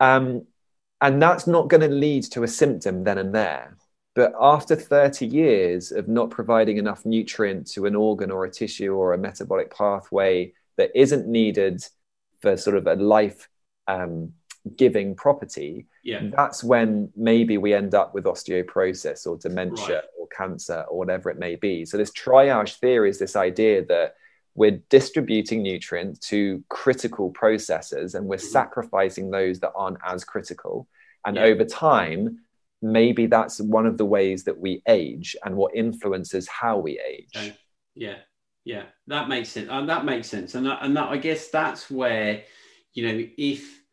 [0.00, 0.46] Um,
[1.00, 3.76] and that's not going to lead to a symptom then and there.
[4.14, 8.94] But after 30 years of not providing enough nutrient to an organ or a tissue
[8.94, 11.84] or a metabolic pathway that isn't needed
[12.40, 13.48] for sort of a life
[13.86, 14.34] um,
[14.76, 16.30] giving property, Yeah.
[16.34, 20.04] that's when maybe we end up with osteoporosis or dementia Right.
[20.18, 21.84] or cancer or whatever it may be.
[21.84, 24.14] So, this triage theory is this idea that
[24.54, 28.52] we're distributing nutrients to critical processes and we're Mhm.
[28.52, 30.88] sacrificing those that aren't as critical.
[31.26, 31.44] And Yeah.
[31.44, 32.40] over time,
[32.80, 37.30] maybe that's one of the ways that we age and what influences how we age.
[37.36, 37.56] Okay.
[37.94, 38.18] Yeah,
[38.64, 39.68] yeah, that makes sense.
[39.70, 40.54] And that makes sense.
[40.54, 42.44] And that, and that, I guess that's where,
[42.92, 43.83] you know, if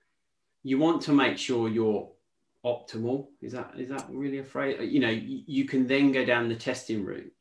[0.63, 2.09] you want to make sure you're
[2.65, 4.77] optimal, is that is that really a phrase?
[4.81, 7.31] You know, you, you can then go down the testing route.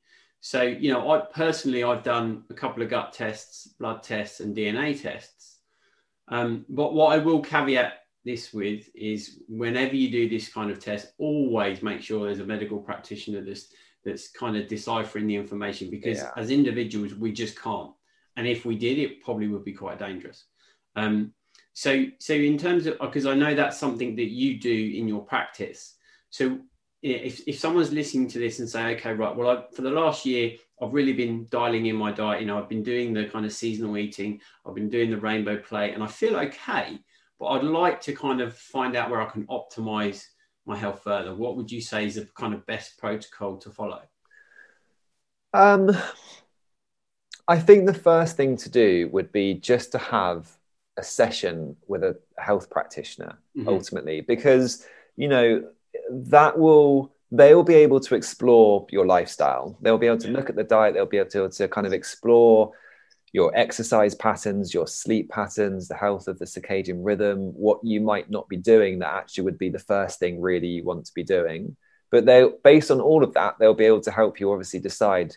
[0.41, 4.57] So, you know, I personally I've done a couple of gut tests, blood tests, and
[4.57, 5.59] DNA tests.
[6.29, 10.79] Um, but what I will caveat this with is whenever you do this kind of
[10.79, 13.69] test, always make sure there's a medical practitioner that's
[14.05, 16.31] that's kind of deciphering the information because Yeah.
[16.37, 17.93] as individuals we just can't
[18.37, 20.47] and if we did it probably would be quite dangerous
[20.97, 21.35] um,
[21.73, 25.21] so so in terms of because i know that's something that you do in your
[25.21, 25.97] practice.
[26.31, 26.59] So
[27.03, 30.27] if, if someone's listening to this and say okay right well I, for the last
[30.27, 30.53] year
[30.83, 33.53] i've really been dialing in my diet you know i've been doing the kind of
[33.53, 36.99] seasonal eating i've been doing the rainbow plate and i feel okay
[37.39, 40.27] but i'd like to kind of find out where i can optimize
[40.67, 41.35] my health further.
[41.35, 44.03] What would you say is the kind of best protocol to follow?
[45.53, 45.91] Um,
[47.49, 50.49] I think the first thing to do would be just to have
[51.01, 51.57] a session
[51.91, 52.15] with a
[52.49, 53.69] health practitioner Mhm.
[53.75, 54.71] ultimately, because
[55.23, 55.49] you know
[56.35, 59.67] that will they'll be able to explore your lifestyle.
[59.81, 60.37] They'll be able to Yeah.
[60.37, 60.95] look at the diet.
[60.95, 62.73] They'll be able to, to kind of explore
[63.33, 68.29] your exercise patterns, your sleep patterns, the health of the circadian rhythm, what you might
[68.37, 71.23] not be doing that actually would be the first thing really you want to be
[71.23, 71.77] doing.
[72.11, 75.37] But they, based on all of that, they'll be able to help you obviously decide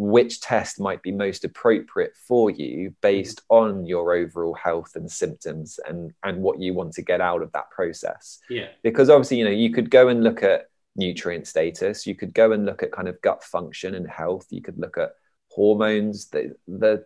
[0.00, 5.80] which test might be most appropriate for you based on your overall health and symptoms
[5.88, 8.38] and and what you want to get out of that process.
[8.48, 8.68] Yeah.
[8.84, 12.52] Because obviously you know you could go and look at nutrient status you could go
[12.52, 15.12] and look at kind of gut function and health you could look at
[15.48, 17.04] hormones the the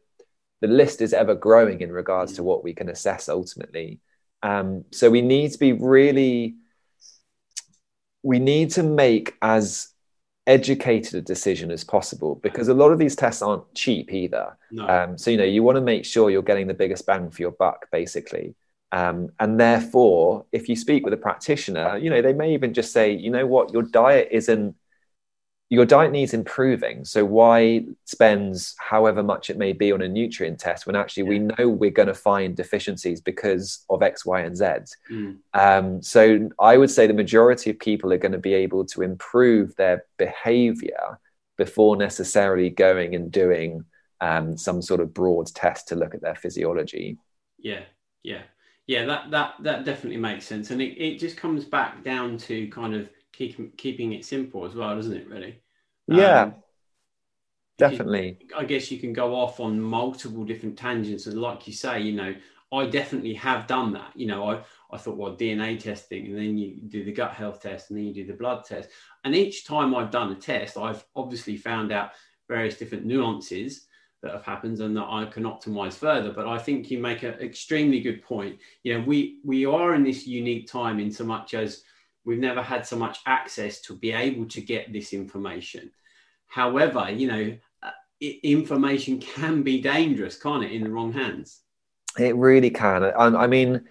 [0.60, 4.00] the list is ever growing in regards to what we can assess ultimately.
[4.42, 6.56] Um, so we need to be really
[8.22, 9.88] we need to make as
[10.46, 14.88] educated a decision as possible because a lot of these tests aren't cheap either no
[14.88, 17.42] um, so you know you want to make sure you're getting the biggest bang for
[17.42, 18.54] your buck, basically.
[18.90, 22.92] Um, and therefore, if you speak with a practitioner, you know they may even just
[22.92, 24.74] say, you know what, your diet isn't.
[25.72, 27.02] Your diet needs improving.
[27.06, 31.38] So why spend however much it may be on a nutrient test when actually we
[31.38, 34.66] know we're going to find deficiencies because of X, Y, and Z.
[35.10, 35.38] Mm.
[35.54, 39.00] Um, so I would say the majority of people are going to be able to
[39.00, 41.18] improve their behavior
[41.56, 43.86] before necessarily going and doing
[44.20, 47.16] um, some sort of broad test to look at their physiology.
[47.58, 47.84] Yeah,
[48.22, 48.42] yeah,
[48.86, 49.06] yeah.
[49.06, 52.94] That that that definitely makes sense, and it, it just comes back down to kind
[52.94, 55.26] of keeping keeping it simple as well, doesn't it?
[55.30, 55.61] Really.
[56.06, 56.54] Yeah, Um,
[57.78, 58.38] definitely.
[58.56, 62.12] I guess you can go off on multiple different tangents, and like you say, you
[62.12, 62.34] know,
[62.72, 64.12] I definitely have done that.
[64.14, 67.62] You know, I I thought, well, DNA testing, and then you do the gut health
[67.62, 68.88] test, and then you do the blood test,
[69.24, 72.10] and each time I've done a test, I've obviously found out
[72.48, 73.86] various different nuances
[74.22, 76.32] that have happened and that I can optimize further.
[76.32, 78.58] But I think you make an extremely good point.
[78.84, 81.82] You know, we we are in this unique time in so much as
[82.24, 85.90] we've never had so much access to be able to get this information.
[86.46, 87.90] However, you know, uh,
[88.42, 91.60] information can be dangerous, can't it, in the wrong hands?
[92.18, 93.04] It really can.
[93.04, 93.84] I, I mean,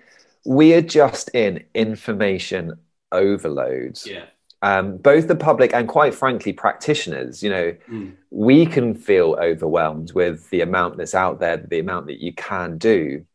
[0.46, 2.74] we are just in information
[3.12, 4.00] overload.
[4.06, 4.26] Yeah,
[4.62, 8.14] um, both the public and quite frankly practitioners you know mm.
[8.30, 12.78] we can feel overwhelmed with the amount that's out there the amount that you can
[12.78, 13.26] do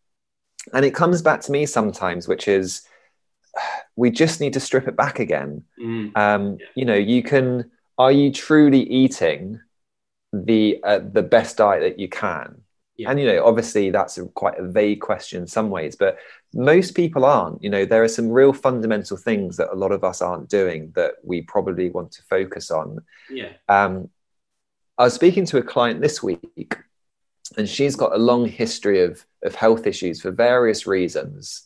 [0.72, 2.82] and it comes back to me sometimes which is
[3.96, 6.16] we just need to strip it back again mm.
[6.16, 6.66] um, yeah.
[6.74, 9.60] you know you can are you truly eating
[10.32, 12.60] the uh, the best diet that you can
[12.96, 13.10] yeah.
[13.10, 16.18] and you know obviously that's a, quite a vague question in some ways but
[16.54, 20.04] most people aren't you know there are some real fundamental things that a lot of
[20.04, 22.98] us aren't doing that we probably want to focus on
[23.30, 24.08] yeah um,
[24.98, 26.76] i was speaking to a client this week
[27.56, 31.65] and she's got a long history of of health issues for various reasons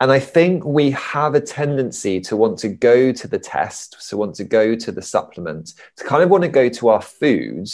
[0.00, 4.16] and i think we have a tendency to want to go to the test to
[4.16, 7.68] want to go to the supplement to kind of want to go to our food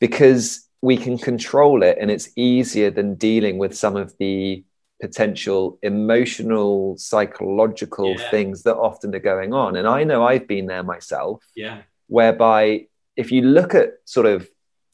[0.00, 4.64] because we can control it and it's easier than dealing with some of the
[5.00, 8.30] potential emotional psychological yeah.
[8.30, 12.86] things that often are going on and i know i've been there myself yeah whereby
[13.16, 14.48] if you look at sort of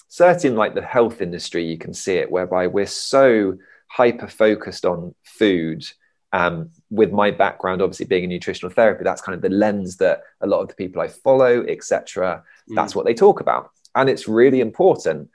[0.09, 5.15] certain like the health industry you can see it whereby we're so hyper focused on
[5.25, 5.85] food
[6.33, 10.23] um, with my background obviously being a nutritional therapy that's kind of the lens that
[10.41, 12.75] a lot of the people i follow etc mm.
[12.75, 15.29] that's what they talk about and it's really important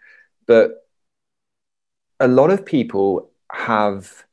[0.46, 0.88] but
[2.20, 4.26] a lot of people have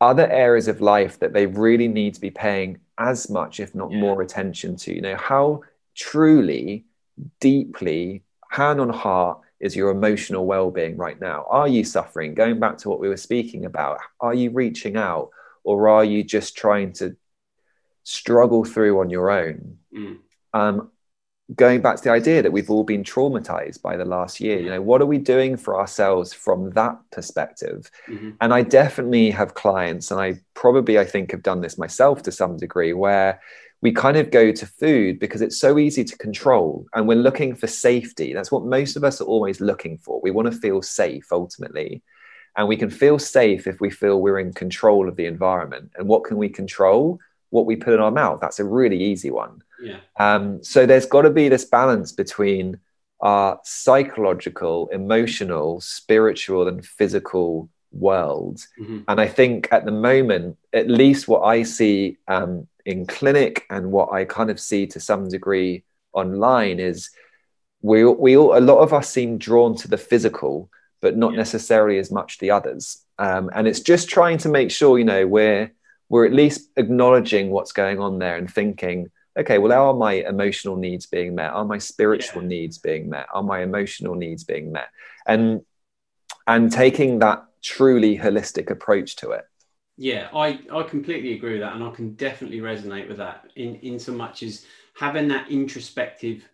[0.00, 3.90] other areas of life that they really need to be paying as much, if not
[3.90, 3.98] yeah.
[3.98, 4.94] more, attention to.
[4.94, 5.62] You know, how
[5.94, 6.84] truly,
[7.40, 11.46] deeply, hand on heart is your emotional well being right now?
[11.48, 12.34] Are you suffering?
[12.34, 15.30] Going back to what we were speaking about, are you reaching out
[15.64, 17.16] or are you just trying to
[18.04, 19.78] struggle through on your own?
[19.94, 20.18] Mm.
[20.54, 20.90] Um,
[21.54, 24.68] going back to the idea that we've all been traumatized by the last year you
[24.68, 28.30] know what are we doing for ourselves from that perspective mm-hmm.
[28.42, 32.30] and i definitely have clients and i probably i think have done this myself to
[32.30, 33.40] some degree where
[33.80, 37.54] we kind of go to food because it's so easy to control and we're looking
[37.54, 38.32] for safety.
[38.32, 40.20] That's what most of us are always looking for.
[40.20, 42.02] We want to feel safe ultimately.
[42.56, 45.92] And we can feel safe if we feel we're in control of the environment.
[45.96, 47.20] And what can we control?
[47.50, 48.40] What we put in our mouth.
[48.40, 49.62] That's a really easy one.
[49.80, 49.98] Yeah.
[50.18, 52.80] Um, so there's got to be this balance between
[53.20, 58.60] our psychological, emotional, spiritual, and physical world.
[58.80, 59.00] Mm-hmm.
[59.06, 63.92] And I think at the moment, at least what I see um, in clinic and
[63.92, 65.84] what I kind of see to some degree
[66.14, 67.10] online is
[67.82, 70.70] we we all, a lot of us seem drawn to the physical,
[71.02, 71.38] but not yeah.
[71.38, 73.04] necessarily as much the others.
[73.18, 75.70] Um, and it's just trying to make sure you know we're
[76.08, 80.14] we're at least acknowledging what's going on there and thinking okay, well, how are my
[80.14, 81.52] emotional needs being met?
[81.52, 82.48] Are my spiritual yeah.
[82.48, 83.26] needs being met?
[83.32, 84.88] Are my emotional needs being met?
[85.26, 85.60] And
[86.46, 89.44] and taking that truly holistic approach to it.
[90.00, 91.74] Yeah, I, I completely agree with that.
[91.74, 96.48] And I can definitely resonate with that in, in so much as having that introspective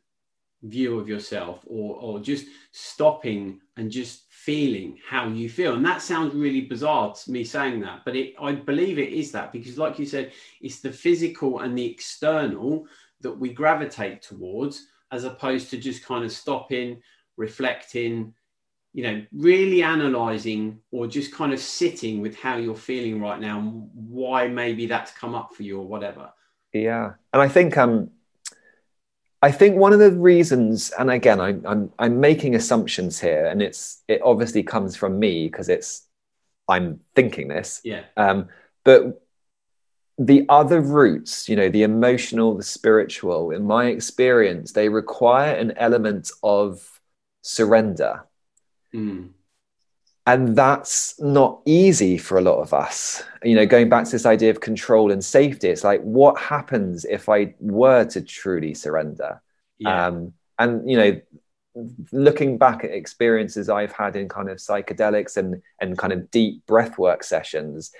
[0.62, 5.74] view of yourself or, or just stopping and just feeling how you feel.
[5.74, 9.30] And that sounds really bizarre to me saying that, but it, I believe it is
[9.32, 10.32] that because, like you said,
[10.62, 12.86] it's the physical and the external
[13.20, 17.02] that we gravitate towards as opposed to just kind of stopping,
[17.36, 18.32] reflecting,
[18.94, 23.58] you know, really analyzing or just kind of sitting with how you're feeling right now
[23.58, 26.32] and why maybe that's come up for you or whatever.
[26.72, 27.14] Yeah.
[27.32, 28.10] And I think, um,
[29.42, 33.60] I think one of the reasons, and again, I'm, I'm, I'm making assumptions here, and
[33.60, 36.06] it's it obviously comes from me because it's
[36.66, 37.82] I'm thinking this.
[37.84, 38.04] Yeah.
[38.16, 38.48] Um,
[38.84, 39.20] but
[40.16, 45.72] the other roots, you know, the emotional, the spiritual, in my experience, they require an
[45.76, 47.00] element of
[47.42, 48.24] surrender.
[48.94, 49.30] Mm.
[50.26, 53.22] And that's not easy for a lot of us.
[53.42, 57.04] You know going back to this idea of control and safety it's like what happens
[57.04, 59.42] if i were to truly surrender?
[59.78, 60.06] Yeah.
[60.06, 61.20] um, and you know
[62.12, 66.64] looking back at experiences i've had in kind of psychedelics and and kind of deep
[66.66, 67.90] breathwork sessions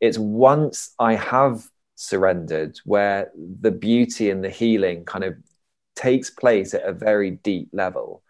[0.00, 3.30] it's once i have surrendered where
[3.60, 5.34] the beauty and the healing kind of
[5.96, 8.22] takes place at a very deep level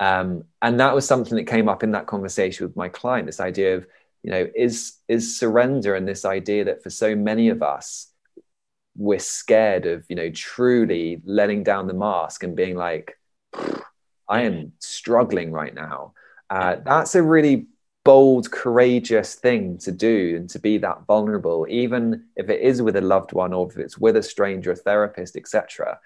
[0.00, 3.40] um, and that was something that came up in that conversation with my client this
[3.40, 3.86] idea of
[4.22, 8.12] you know is is surrender and this idea that for so many of us
[8.96, 13.18] we're scared of you know truly letting down the mask and being like
[14.28, 16.12] i am struggling right now.
[16.50, 17.66] Uh, that's a really
[18.04, 22.96] bold courageous thing to do and to be that vulnerable even if it is with
[22.96, 25.98] a loved one or if it's with a stranger a therapist etc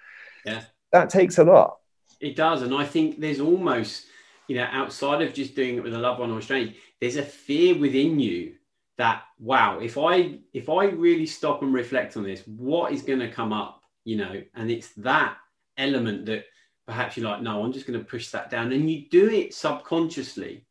[0.44, 0.62] yeah.
[0.92, 1.77] That takes a lot
[2.20, 4.06] it does, and I think there's almost,
[4.48, 7.16] you know, outside of just doing it with a loved one or a stranger, there's
[7.16, 8.54] a fear within you
[8.96, 13.20] that wow, if I if I really stop and reflect on this, what is going
[13.20, 13.78] to come up?
[14.08, 15.36] you know, and it's that
[15.76, 16.46] element that
[16.86, 18.72] perhaps you're like, no, I'm just going to push that down.
[18.72, 20.64] And you do it subconsciously.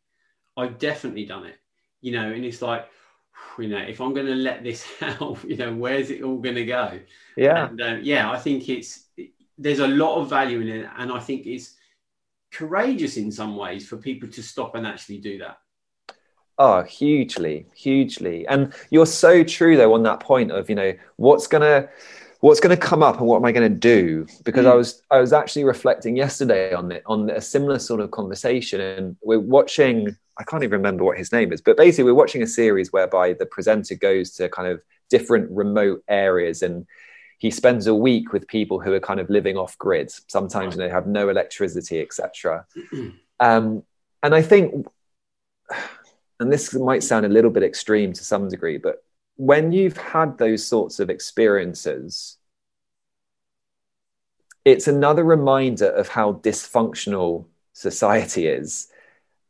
[0.58, 1.58] I've definitely done it,
[2.02, 2.88] you know, and it's like,
[3.60, 6.56] you know, if I'm going to let this out, you know, where's it all going
[6.56, 7.00] to go?
[7.36, 7.68] Yeah.
[7.68, 9.06] And, uh, yeah, I think it's,
[9.58, 10.90] there's a lot of value in it.
[10.98, 11.76] And I think it's
[12.52, 15.58] courageous in some ways for people to stop and actually do that.
[16.60, 18.48] Oh, hugely, hugely.
[18.48, 21.88] And you're so true though on that point of, you know, what's gonna
[22.40, 24.26] what's gonna come up and what am I gonna do?
[24.44, 24.72] Because mm.
[24.72, 28.82] I was I was actually reflecting yesterday on it on a similar sort of conversation
[28.82, 32.44] and we're watching I can't even remember what his name is, but basically we're watching
[32.44, 36.86] a series whereby the presenter goes to kind of different remote areas and
[37.38, 40.12] he spends a week with people who are kind of living off grid.
[40.28, 42.66] Sometimes they have no electricity, etc.
[43.40, 43.84] um,
[44.24, 44.88] and I think
[46.40, 49.04] and this might sound a little bit extreme to some degree, but
[49.36, 52.38] when you've had those sorts of experiences,
[54.66, 58.90] it's another reminder of how dysfunctional society is.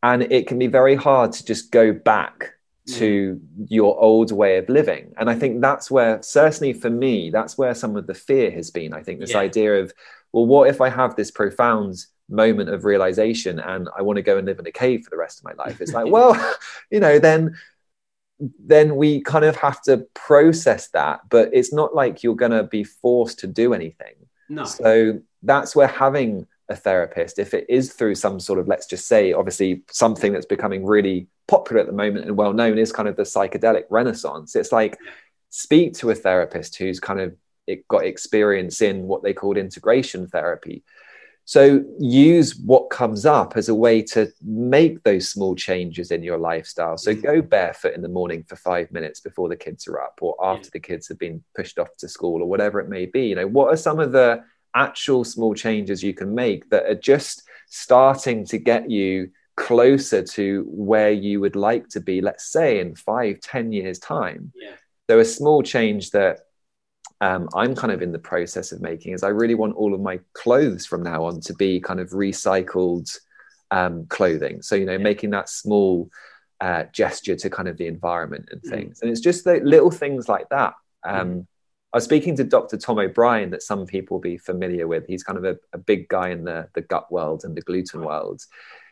[0.03, 2.53] And it can be very hard to just go back
[2.87, 3.67] to mm.
[3.69, 5.13] your old way of living.
[5.17, 8.71] And I think that's where, certainly for me, that's where some of the fear has
[8.71, 8.93] been.
[8.93, 9.39] I think this yeah.
[9.39, 9.93] idea of,
[10.31, 14.37] well, what if I have this profound moment of realization and I want to go
[14.37, 15.79] and live in a cave for the rest of my life.
[15.81, 16.35] It's like, well,
[16.91, 17.55] you know, then
[18.59, 22.63] then we kind of have to process that, but it's not like you're going to
[22.63, 24.13] be forced to do anything.
[24.47, 24.63] No.
[24.63, 29.07] So that's where having a therapist, if it is through some sort of, let's just
[29.07, 33.07] say, obviously something that's becoming really popular at the moment and well known is kind
[33.07, 34.55] of the psychedelic renaissance.
[34.55, 34.97] It's like
[35.49, 37.35] speak to a therapist who's kind of
[37.87, 40.83] got experience in what they called integration therapy
[41.47, 46.37] so use what comes up as a way to make those small changes in your
[46.37, 46.97] lifestyle.
[46.97, 47.23] So mm.
[47.23, 50.69] go barefoot in the morning for five minutes before the kids are up or after
[50.69, 53.27] the kids have been pushed off to school or whatever it may be.
[53.27, 54.43] You know, what are some of the
[54.77, 60.63] actual small changes you can make that are just starting to get you closer to
[60.67, 64.51] where you would like to be, let's say in five, ten years' time?
[64.55, 64.75] Yeah.
[65.09, 66.39] So a small change that
[67.21, 70.01] um, I'm kind of in the process of making is I really want all of
[70.01, 73.17] my clothes from now on to be kind of recycled
[73.71, 74.61] um, clothing.
[74.61, 75.09] So, you know, yeah.
[75.11, 76.09] making that small
[76.61, 78.69] uh, gesture to kind of the environment and mm.
[78.69, 78.99] things.
[78.99, 79.01] Mm.
[79.01, 80.73] And it's just the little things like that.
[81.03, 81.47] Um, mm.
[81.93, 82.77] I was speaking to Dr.
[82.77, 85.05] Tom O'Bryan, that some people will be familiar with.
[85.07, 88.03] He's kind of a, a big guy in the, the gut world and the gluten
[88.03, 88.41] world.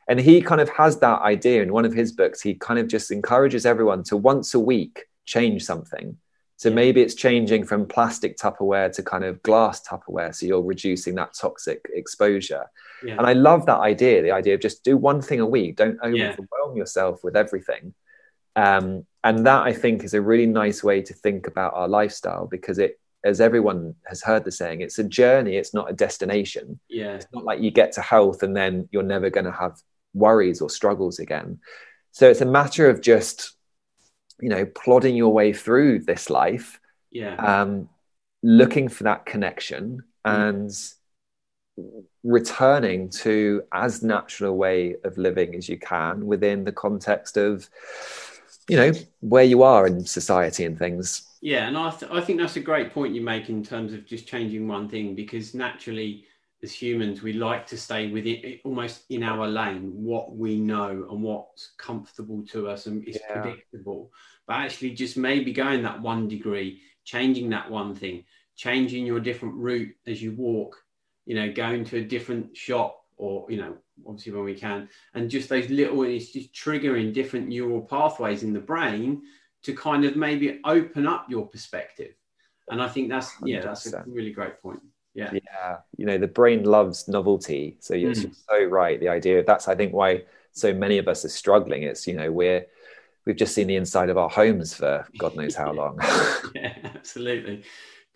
[0.07, 2.41] And he kind of has that idea in one of his books.
[2.41, 6.17] He kind of just encourages everyone to once a week change something
[6.57, 10.33] so maybe it's changing from plastic Tupperware to kind of glass Tupperware.
[10.33, 12.65] So you're reducing that toxic exposure.
[13.03, 13.17] Yeah.
[13.17, 15.99] And I love that idea the idea of just do one thing a week, don't
[16.01, 16.75] overwhelm yeah.
[16.75, 17.93] yourself with everything.
[18.55, 22.47] Um, and that I think is a really nice way to think about our lifestyle
[22.47, 26.79] because it, as everyone has heard the saying, it's a journey, it's not a destination.
[26.87, 27.15] Yeah.
[27.15, 29.81] It's not like you get to health and then you're never going to have
[30.13, 31.59] worries or struggles again.
[32.11, 33.55] So it's a matter of just
[34.41, 36.79] you know plodding your way through this life
[37.11, 37.89] yeah um
[38.43, 40.49] looking for that connection mm.
[40.49, 40.71] and
[42.23, 47.69] returning to as natural a way of living as you can within the context of
[48.67, 52.39] you know where you are in society and things yeah and i, th- I think
[52.39, 56.25] that's a great point you make in terms of just changing one thing because naturally
[56.65, 61.21] as humans, we like to stay within almost in our lane, what we know and
[61.21, 63.41] what's comfortable to us and is yeah.
[63.41, 64.11] predictable.
[64.47, 68.23] But actually, just maybe going that one degree, changing that one thing,
[68.55, 70.75] changing your different route as you walk,
[71.25, 75.29] you know, going to a different shop or, you know, obviously when we can, and
[75.29, 79.21] just those little, it's just triggering different neural pathways in the brain
[79.63, 82.13] to kind of maybe open up your perspective.
[82.69, 84.79] And I think that's, yeah, that's a really great point.
[85.13, 85.31] Yeah.
[85.33, 85.77] Yeah.
[85.97, 87.77] You know, the brain loves novelty.
[87.79, 88.35] So you're mm.
[88.49, 88.99] so right.
[88.99, 91.83] The idea that's, I think, why so many of us are struggling.
[91.83, 92.65] It's, you know, we're,
[93.25, 95.99] we've just seen the inside of our homes for God knows how long.
[96.55, 97.63] yeah, absolutely.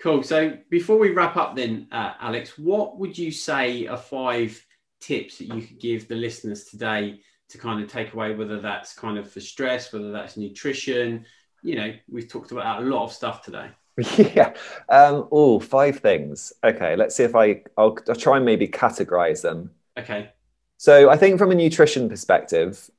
[0.01, 0.23] Cool.
[0.23, 4.65] So before we wrap up, then, uh, Alex, what would you say are five
[5.00, 8.93] tips that you could give the listeners today to kind of take away, whether that's
[8.93, 11.26] kind of for stress, whether that's nutrition?
[11.64, 13.70] You know, we've talked about a lot of stuff today.
[14.18, 14.54] Yeah.
[14.88, 16.54] Um, oh, five things.
[16.64, 16.95] Okay.
[16.95, 19.72] Let's see if I, I'll, I'll try and maybe categorize them.
[19.97, 20.32] Okay.
[20.78, 22.89] So I think from a nutrition perspective,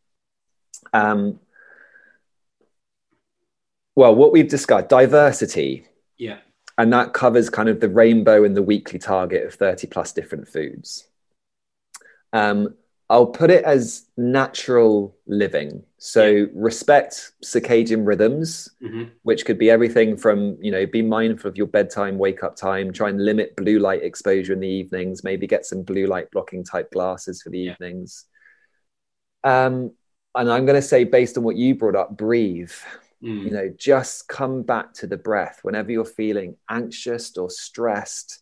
[0.92, 1.40] um,
[3.96, 5.86] well, what we've discussed, diversity.
[6.18, 6.38] Yeah.
[6.78, 10.48] And that covers kind of the rainbow and the weekly target of 30 plus different
[10.48, 11.07] foods.
[12.32, 12.74] Um,
[13.10, 15.82] I'll put it as natural living.
[15.98, 16.46] So yeah.
[16.54, 19.10] respect circadian rhythms, mm-hmm.
[19.24, 22.92] which could be everything from, you know, be mindful of your bedtime, wake up time,
[22.92, 26.62] try and limit blue light exposure in the evenings, maybe get some blue light blocking
[26.62, 27.72] type glasses for the yeah.
[27.72, 28.26] evenings.
[29.42, 29.92] Um,
[30.36, 32.70] and I'm going to say, based on what you brought up, breathe.
[33.22, 33.44] Mm.
[33.44, 38.38] You know, just come back to the breath whenever you're feeling anxious or stressed.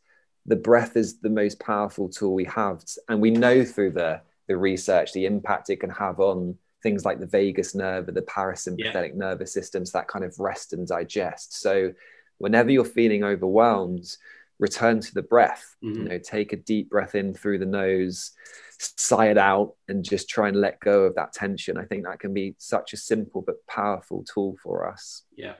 [0.49, 2.85] The breath is the most powerful tool we have.
[3.09, 7.21] And we know through the the research, the impact it can have on things like
[7.21, 9.17] the vagus nerve or the parasympathetic yeah.
[9.17, 11.61] nervous systems that kind of rest and digest.
[11.61, 11.93] So
[12.39, 14.17] whenever you're feeling overwhelmed,
[14.59, 15.77] return to the breath.
[15.85, 16.03] Mm-hmm.
[16.03, 18.33] You know, take a deep breath in through the nose,
[18.79, 21.77] sigh it out, and just try and let go of that tension.
[21.77, 25.23] I think that can be such a simple but powerful tool for us.
[25.37, 25.55] Yeah.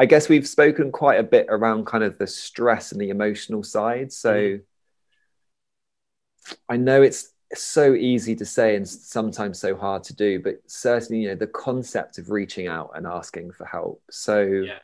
[0.00, 3.62] I guess we've spoken quite a bit around kind of the stress and the emotional
[3.62, 4.10] side.
[4.10, 6.54] So mm-hmm.
[6.70, 11.22] I know it's so easy to say and sometimes so hard to do but certainly
[11.22, 14.78] you know the concept of reaching out and asking for help so yeah.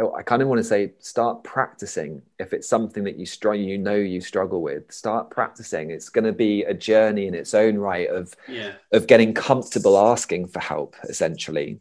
[0.00, 3.60] I, I kind of want to say start practicing if it's something that you struggle
[3.60, 7.54] you know you struggle with start practicing it's going to be a journey in its
[7.54, 8.72] own right of yeah.
[8.92, 11.78] of getting comfortable asking for help essentially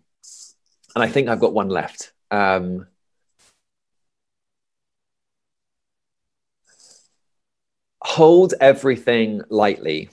[0.95, 2.85] and i think i've got one left um,
[8.01, 10.09] hold everything lightly.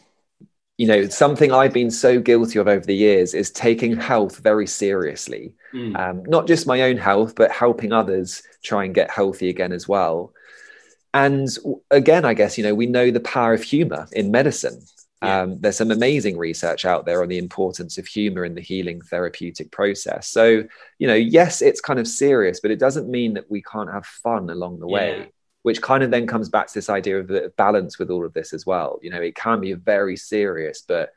[0.79, 4.67] You know, something I've been so guilty of over the years is taking health very
[4.67, 5.55] seriously.
[5.73, 5.99] Mm.
[5.99, 9.89] Um, not just my own health, but helping others try and get healthy again as
[9.89, 10.33] well.
[11.15, 11.49] And
[11.91, 14.83] again, I guess, you know, we know the power of humor in medicine.
[15.23, 15.41] Yeah.
[15.41, 19.01] Um, there's some amazing research out there on the importance of humor in the healing
[19.01, 20.29] therapeutic process.
[20.29, 20.65] So,
[20.99, 24.05] you know, yes, it's kind of serious, but it doesn't mean that we can't have
[24.05, 25.33] fun along the way
[25.67, 28.33] which kind of then comes back to this idea of the balance with all of
[28.33, 29.01] this as well.
[29.03, 31.11] You know, it can be very serious, but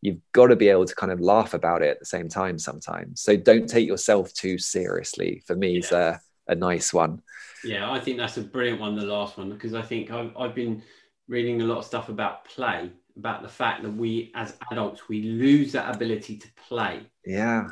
[0.00, 2.58] you've got to be able to kind of laugh about it at the same time
[2.58, 3.20] sometimes.
[3.20, 5.44] So don't take yourself too seriously.
[5.46, 5.78] For me, yeah.
[5.78, 7.22] is a, a nice one.
[7.62, 10.56] Yeah, I think that's a brilliant one, the last one, because I think I've, I've
[10.56, 10.82] been
[11.28, 15.22] reading a lot of stuff about play, about the fact that we as adults, we
[15.22, 17.02] lose that ability to play.
[17.24, 17.68] Yeah.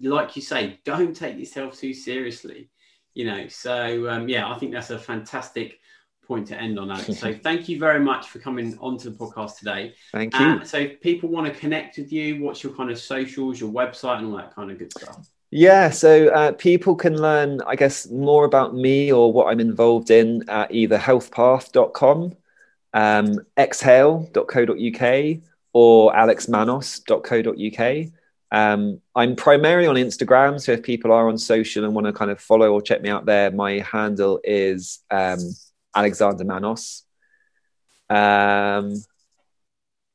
[0.00, 2.68] Like you say, don't take yourself too seriously
[3.18, 5.80] you know so um, yeah i think that's a fantastic
[6.24, 9.58] point to end on that so thank you very much for coming onto the podcast
[9.58, 9.94] today.
[10.12, 10.40] Thank you.
[10.40, 13.72] uh, so if people want to connect with you what's your kind of socials your
[13.72, 15.28] website and all that kind of good stuff?
[15.50, 20.10] Yeah, so uh, people can learn, I guess, more about me or what I'm involved
[20.10, 22.36] in at either healthpath.com,
[22.92, 25.38] um, exhale.co.uk,
[25.72, 28.12] or alexmanos.co.uk.
[28.50, 32.30] Um, I'm primarily on Instagram, so if people are on social and want to kind
[32.30, 35.38] of follow or check me out there, my handle is um,
[35.94, 37.02] Alexander Manos.
[38.08, 38.94] Um,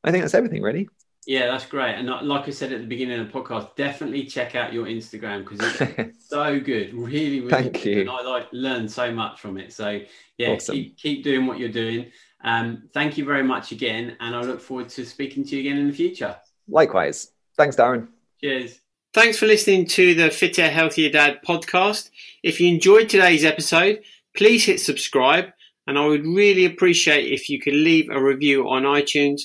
[0.04, 0.90] I think that's everything, really.
[1.26, 1.96] Yeah, that's great.
[1.96, 5.48] And like I said at the beginning of the podcast, definitely check out your Instagram
[5.48, 6.94] because it's so good.
[6.94, 7.86] Really, really Thank good.
[7.86, 8.02] you.
[8.02, 9.72] And I like learn so much from it.
[9.72, 10.02] So
[10.38, 10.76] yeah, awesome.
[10.76, 12.12] keep keep doing what you're doing.
[12.44, 15.78] Um, thank you very much again, and I look forward to speaking to you again
[15.78, 16.36] in the future.
[16.68, 17.32] Likewise.
[17.56, 18.08] Thanks, Darren.
[18.44, 18.80] Cheers.
[19.14, 22.10] Thanks for listening to the Fitter, Healthier Dad podcast.
[22.44, 24.02] If you enjoyed today's episode,
[24.36, 25.46] please hit subscribe,
[25.88, 29.44] and I would really appreciate if you could leave a review on iTunes.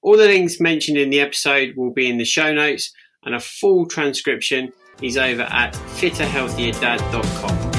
[0.00, 3.40] All the links mentioned in the episode will be in the show notes, and a
[3.40, 4.72] full transcription
[5.02, 7.69] is over at fitterhealthierdad.com.